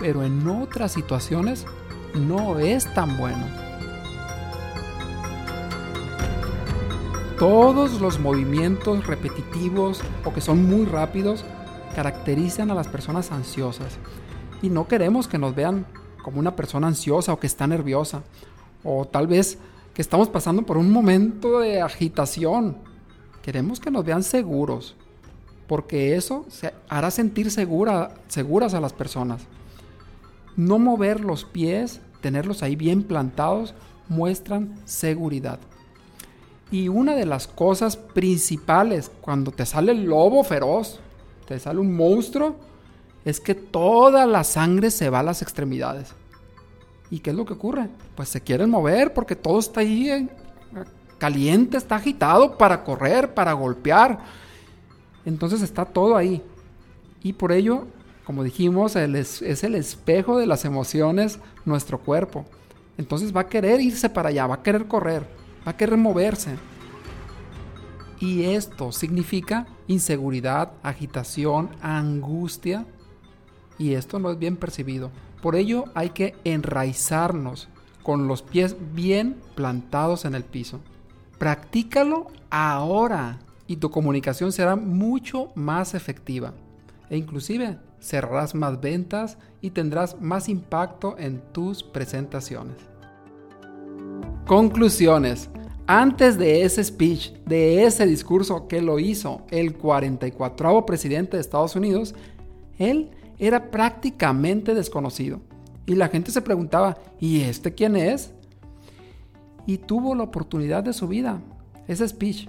Pero 0.00 0.24
en 0.24 0.46
otras 0.48 0.90
situaciones 0.90 1.66
no 2.14 2.58
es 2.58 2.92
tan 2.94 3.16
bueno. 3.16 3.46
Todos 7.38 8.00
los 8.00 8.18
movimientos 8.18 9.06
repetitivos 9.06 10.00
o 10.24 10.34
que 10.34 10.40
son 10.40 10.68
muy 10.68 10.84
rápidos 10.84 11.44
caracterizan 11.94 12.72
a 12.72 12.74
las 12.74 12.88
personas 12.88 13.30
ansiosas 13.30 13.98
y 14.62 14.68
no 14.68 14.88
queremos 14.88 15.28
que 15.28 15.38
nos 15.38 15.54
vean 15.54 15.86
como 16.24 16.40
una 16.40 16.56
persona 16.56 16.88
ansiosa 16.88 17.32
o 17.32 17.38
que 17.38 17.46
está 17.46 17.68
nerviosa 17.68 18.24
o 18.82 19.04
tal 19.04 19.28
vez 19.28 19.58
estamos 19.98 20.28
pasando 20.28 20.62
por 20.62 20.78
un 20.78 20.90
momento 20.90 21.60
de 21.60 21.82
agitación. 21.82 22.76
Queremos 23.42 23.80
que 23.80 23.90
nos 23.90 24.04
vean 24.04 24.22
seguros 24.22 24.96
porque 25.66 26.16
eso 26.16 26.46
hará 26.88 27.10
sentir 27.10 27.50
segura, 27.50 28.14
seguras 28.28 28.74
a 28.74 28.80
las 28.80 28.94
personas. 28.94 29.42
No 30.56 30.78
mover 30.78 31.20
los 31.20 31.44
pies, 31.44 32.00
tenerlos 32.22 32.62
ahí 32.62 32.74
bien 32.74 33.02
plantados, 33.02 33.74
muestran 34.08 34.80
seguridad. 34.86 35.60
Y 36.70 36.88
una 36.88 37.14
de 37.14 37.26
las 37.26 37.46
cosas 37.46 37.96
principales 37.96 39.10
cuando 39.20 39.52
te 39.52 39.66
sale 39.66 39.92
el 39.92 40.04
lobo 40.04 40.42
feroz, 40.42 41.00
te 41.46 41.58
sale 41.58 41.80
un 41.80 41.94
monstruo, 41.94 42.56
es 43.24 43.40
que 43.40 43.54
toda 43.54 44.26
la 44.26 44.44
sangre 44.44 44.90
se 44.90 45.10
va 45.10 45.20
a 45.20 45.22
las 45.22 45.42
extremidades. 45.42 46.14
¿Y 47.10 47.20
qué 47.20 47.30
es 47.30 47.36
lo 47.36 47.44
que 47.44 47.54
ocurre? 47.54 47.88
Pues 48.14 48.28
se 48.28 48.40
quieren 48.40 48.70
mover 48.70 49.14
porque 49.14 49.36
todo 49.36 49.58
está 49.58 49.80
ahí 49.80 50.28
caliente, 51.18 51.76
está 51.76 51.96
agitado 51.96 52.56
para 52.56 52.84
correr, 52.84 53.34
para 53.34 53.52
golpear. 53.52 54.18
Entonces 55.24 55.62
está 55.62 55.84
todo 55.84 56.16
ahí. 56.16 56.42
Y 57.22 57.32
por 57.32 57.52
ello 57.52 57.86
como 58.28 58.44
dijimos, 58.44 58.94
es 58.94 59.64
el 59.64 59.74
espejo 59.74 60.36
de 60.36 60.44
las 60.44 60.66
emociones 60.66 61.38
nuestro 61.64 61.98
cuerpo. 61.98 62.44
Entonces 62.98 63.34
va 63.34 63.40
a 63.40 63.48
querer 63.48 63.80
irse 63.80 64.10
para 64.10 64.28
allá, 64.28 64.46
va 64.46 64.56
a 64.56 64.62
querer 64.62 64.86
correr, 64.86 65.22
va 65.66 65.70
a 65.70 65.76
querer 65.78 65.96
moverse. 65.96 66.56
Y 68.20 68.42
esto 68.42 68.92
significa 68.92 69.66
inseguridad, 69.86 70.72
agitación, 70.82 71.70
angustia. 71.80 72.84
Y 73.78 73.94
esto 73.94 74.18
no 74.18 74.30
es 74.30 74.38
bien 74.38 74.58
percibido. 74.58 75.10
Por 75.40 75.56
ello 75.56 75.84
hay 75.94 76.10
que 76.10 76.34
enraizarnos 76.44 77.68
con 78.02 78.26
los 78.26 78.42
pies 78.42 78.76
bien 78.94 79.36
plantados 79.54 80.24
en 80.24 80.34
el 80.34 80.44
piso. 80.44 80.80
Practícalo 81.38 82.28
ahora 82.50 83.38
y 83.66 83.76
tu 83.76 83.90
comunicación 83.90 84.50
será 84.50 84.76
mucho 84.76 85.52
más 85.54 85.94
efectiva. 85.94 86.54
E 87.10 87.16
inclusive 87.16 87.78
cerrarás 88.00 88.54
más 88.54 88.80
ventas 88.80 89.38
y 89.60 89.70
tendrás 89.70 90.20
más 90.20 90.48
impacto 90.48 91.16
en 91.18 91.40
tus 91.52 91.82
presentaciones. 91.82 92.76
Conclusiones. 94.46 95.50
Antes 95.86 96.36
de 96.38 96.64
ese 96.64 96.84
speech, 96.84 97.32
de 97.46 97.84
ese 97.84 98.06
discurso 98.06 98.68
que 98.68 98.82
lo 98.82 98.98
hizo 98.98 99.42
el 99.50 99.74
44 99.74 100.84
presidente 100.84 101.36
de 101.36 101.40
Estados 101.40 101.76
Unidos, 101.76 102.14
él 102.78 103.10
era 103.38 103.70
prácticamente 103.70 104.74
desconocido. 104.74 105.40
Y 105.86 105.94
la 105.94 106.08
gente 106.08 106.30
se 106.30 106.42
preguntaba, 106.42 106.98
¿y 107.18 107.40
este 107.40 107.74
quién 107.74 107.96
es? 107.96 108.32
Y 109.66 109.78
tuvo 109.78 110.14
la 110.14 110.24
oportunidad 110.24 110.82
de 110.82 110.92
su 110.92 111.08
vida, 111.08 111.40
ese 111.86 112.06
speech, 112.06 112.48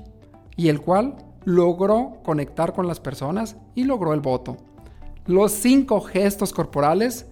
y 0.56 0.68
el 0.68 0.82
cual 0.82 1.16
logró 1.46 2.18
conectar 2.24 2.74
con 2.74 2.88
las 2.88 3.00
personas 3.00 3.56
y 3.76 3.84
logró 3.84 4.14
el 4.14 4.20
voto. 4.20 4.58
Los 5.26 5.52
cinco 5.52 6.02
gestos 6.02 6.54
corporales 6.54 7.28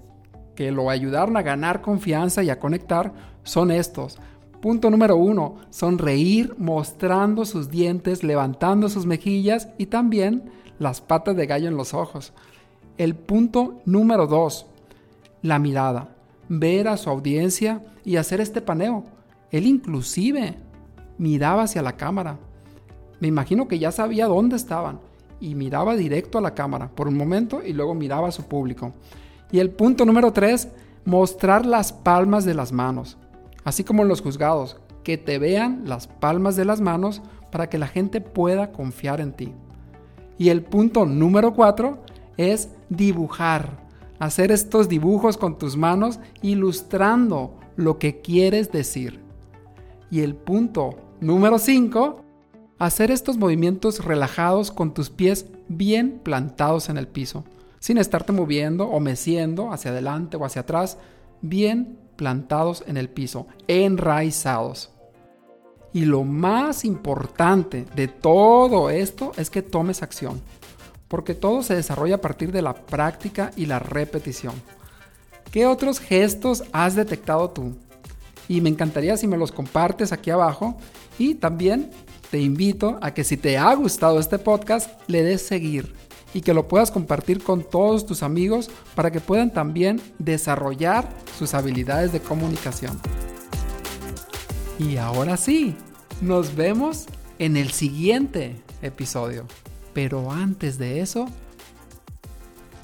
que 0.56 0.72
lo 0.72 0.89
ayudaron 0.89 1.38
a 1.38 1.41
ganar 1.41 1.82
confianza 1.82 2.43
y 2.43 2.50
a 2.50 2.60
conectar 2.60 3.13
son 3.43 3.72
estos. 3.72 4.17
Punto 4.62 4.89
número 4.89 5.15
uno, 5.15 5.58
sonreír 5.70 6.56
mostrando 6.58 7.46
sus 7.46 7.70
dientes, 7.70 8.24
levantando 8.24 8.89
sus 8.89 9.06
mejillas 9.06 9.70
y 9.78 9.86
también 9.86 10.52
las 10.80 11.00
patas 11.00 11.36
de 11.36 11.46
gallo 11.46 11.67
en 11.67 11.78
los 11.78 11.93
ojos. 11.93 12.34
El 12.98 13.16
punto 13.16 13.80
número 13.86 14.26
dos, 14.26 14.66
la 15.44 15.60
mirada, 15.60 16.16
ver 16.50 16.88
a 16.88 16.98
su 16.98 17.10
audiencia 17.10 17.84
y 18.04 18.16
hacer 18.16 18.42
este 18.42 18.62
paneo. 18.62 19.04
Él 19.52 19.68
inclusive 19.68 20.58
miraba 21.20 21.64
hacia 21.64 21.84
la 21.84 21.96
cámara. 21.96 22.40
Me 23.20 23.28
imagino 23.28 23.68
que 23.68 23.78
ya 23.78 23.92
sabía 23.92 24.26
dónde 24.26 24.56
estaban 24.56 25.00
y 25.40 25.54
miraba 25.54 25.96
directo 25.96 26.40
a 26.40 26.42
la 26.42 26.56
cámara 26.56 26.90
por 26.90 27.08
un 27.08 27.16
momento 27.16 27.62
y 27.64 27.74
luego 27.74 27.94
miraba 27.94 28.30
a 28.30 28.32
su 28.32 28.44
público. 28.46 28.94
Y 29.52 29.60
el 29.60 29.70
punto 29.70 30.04
número 30.04 30.34
tres, 30.34 30.68
mostrar 31.06 31.66
las 31.66 31.94
palmas 31.94 32.46
de 32.46 32.56
las 32.56 32.72
manos. 32.72 33.18
Así 33.64 33.84
como 33.84 34.02
en 34.02 34.08
los 34.08 34.22
juzgados, 34.22 34.78
que 35.04 35.18
te 35.18 35.38
vean 35.38 35.84
las 35.86 36.08
palmas 36.08 36.56
de 36.56 36.66
las 36.66 36.82
manos 36.82 37.22
para 37.52 37.70
que 37.70 37.78
la 37.78 37.88
gente 37.88 38.22
pueda 38.22 38.72
confiar 38.72 39.22
en 39.22 39.34
ti. 39.34 39.54
Y 40.38 40.50
el 40.50 40.64
punto 40.64 41.06
número 41.06 41.54
cuatro 41.54 42.00
es 42.38 42.70
dibujar. 42.89 43.86
Hacer 44.19 44.52
estos 44.52 44.89
dibujos 44.89 45.38
con 45.38 45.58
tus 45.58 45.78
manos 45.78 46.19
ilustrando 46.41 47.60
lo 47.76 48.00
que 48.00 48.21
quieres 48.21 48.71
decir. 48.71 49.21
Y 50.10 50.21
el 50.21 50.36
punto 50.36 50.97
número 51.19 51.60
5, 51.60 52.23
hacer 52.80 53.12
estos 53.12 53.38
movimientos 53.38 54.04
relajados 54.04 54.71
con 54.71 54.93
tus 54.93 55.10
pies 55.10 55.47
bien 55.67 56.19
plantados 56.23 56.89
en 56.89 56.97
el 56.97 57.08
piso, 57.08 57.43
sin 57.80 57.97
estarte 57.97 58.32
moviendo 58.32 58.88
o 58.88 59.00
meciendo 59.00 59.71
hacia 59.71 59.91
adelante 59.91 60.38
o 60.38 60.45
hacia 60.45 60.62
atrás, 60.62 60.97
bien 61.41 62.00
plantados 62.15 62.84
en 62.88 62.97
el 62.97 63.10
piso, 63.10 63.47
enraizados. 63.67 64.91
Y 65.93 66.06
lo 66.06 66.23
más 66.23 66.86
importante 66.86 67.86
de 67.95 68.08
todo 68.08 68.89
esto 68.89 69.32
es 69.38 69.50
que 69.50 69.62
tomes 69.62 70.04
acción, 70.04 70.41
porque 71.08 71.34
todo 71.34 71.63
se 71.63 71.76
desarrolla 71.76 72.15
a 72.15 72.22
partir 72.22 72.52
de 72.52 72.62
la 72.62 72.74
práctica 72.74 73.52
y 73.56 73.65
la 73.65 73.80
repetición. 73.80 74.54
¿Qué 75.52 75.65
otros 75.65 76.00
gestos 76.00 76.63
has 76.74 76.96
detectado 76.96 77.50
tú? 77.50 77.76
Y 78.48 78.62
me 78.62 78.70
encantaría 78.70 79.17
si 79.17 79.28
me 79.28 79.38
los 79.38 79.52
compartes 79.52 80.12
aquí 80.12 80.30
abajo. 80.30 80.78
Y 81.17 81.36
también 81.36 81.89
te 82.30 82.39
invito 82.39 82.98
a 83.02 83.13
que 83.13 83.24
si 83.24 83.38
te 83.38 83.58
ha 83.58 83.74
gustado 83.74 84.20
este 84.20 84.39
podcast, 84.39 84.89
le 85.08 85.24
des 85.24 85.41
seguir 85.41 85.93
y 86.34 86.41
que 86.41 86.54
lo 86.54 86.67
puedas 86.67 86.91
compartir 86.91 87.41
con 87.41 87.63
todos 87.63 88.06
tus 88.06 88.22
amigos 88.22 88.70
para 88.96 89.12
que 89.12 89.22
puedan 89.22 89.52
también 89.52 90.02
desarrollar 90.20 91.10
sus 91.38 91.54
habilidades 91.54 92.12
de 92.12 92.20
comunicación. 92.20 93.00
Y 94.78 94.98
ahora 94.98 95.38
sí, 95.38 95.76
nos 96.22 96.56
vemos 96.56 97.06
en 97.39 97.58
el 97.58 97.72
siguiente 97.72 98.56
episodio. 98.82 99.46
Pero 99.98 100.32
antes 100.32 100.78
de 100.78 101.02
eso, 101.02 101.26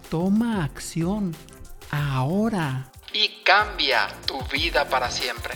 toma 0.09 0.63
acción 0.63 1.35
ahora. 1.91 2.91
Y 3.13 3.43
cambia 3.43 4.07
tu 4.25 4.41
vida 4.51 4.89
para 4.89 5.11
siempre. 5.11 5.53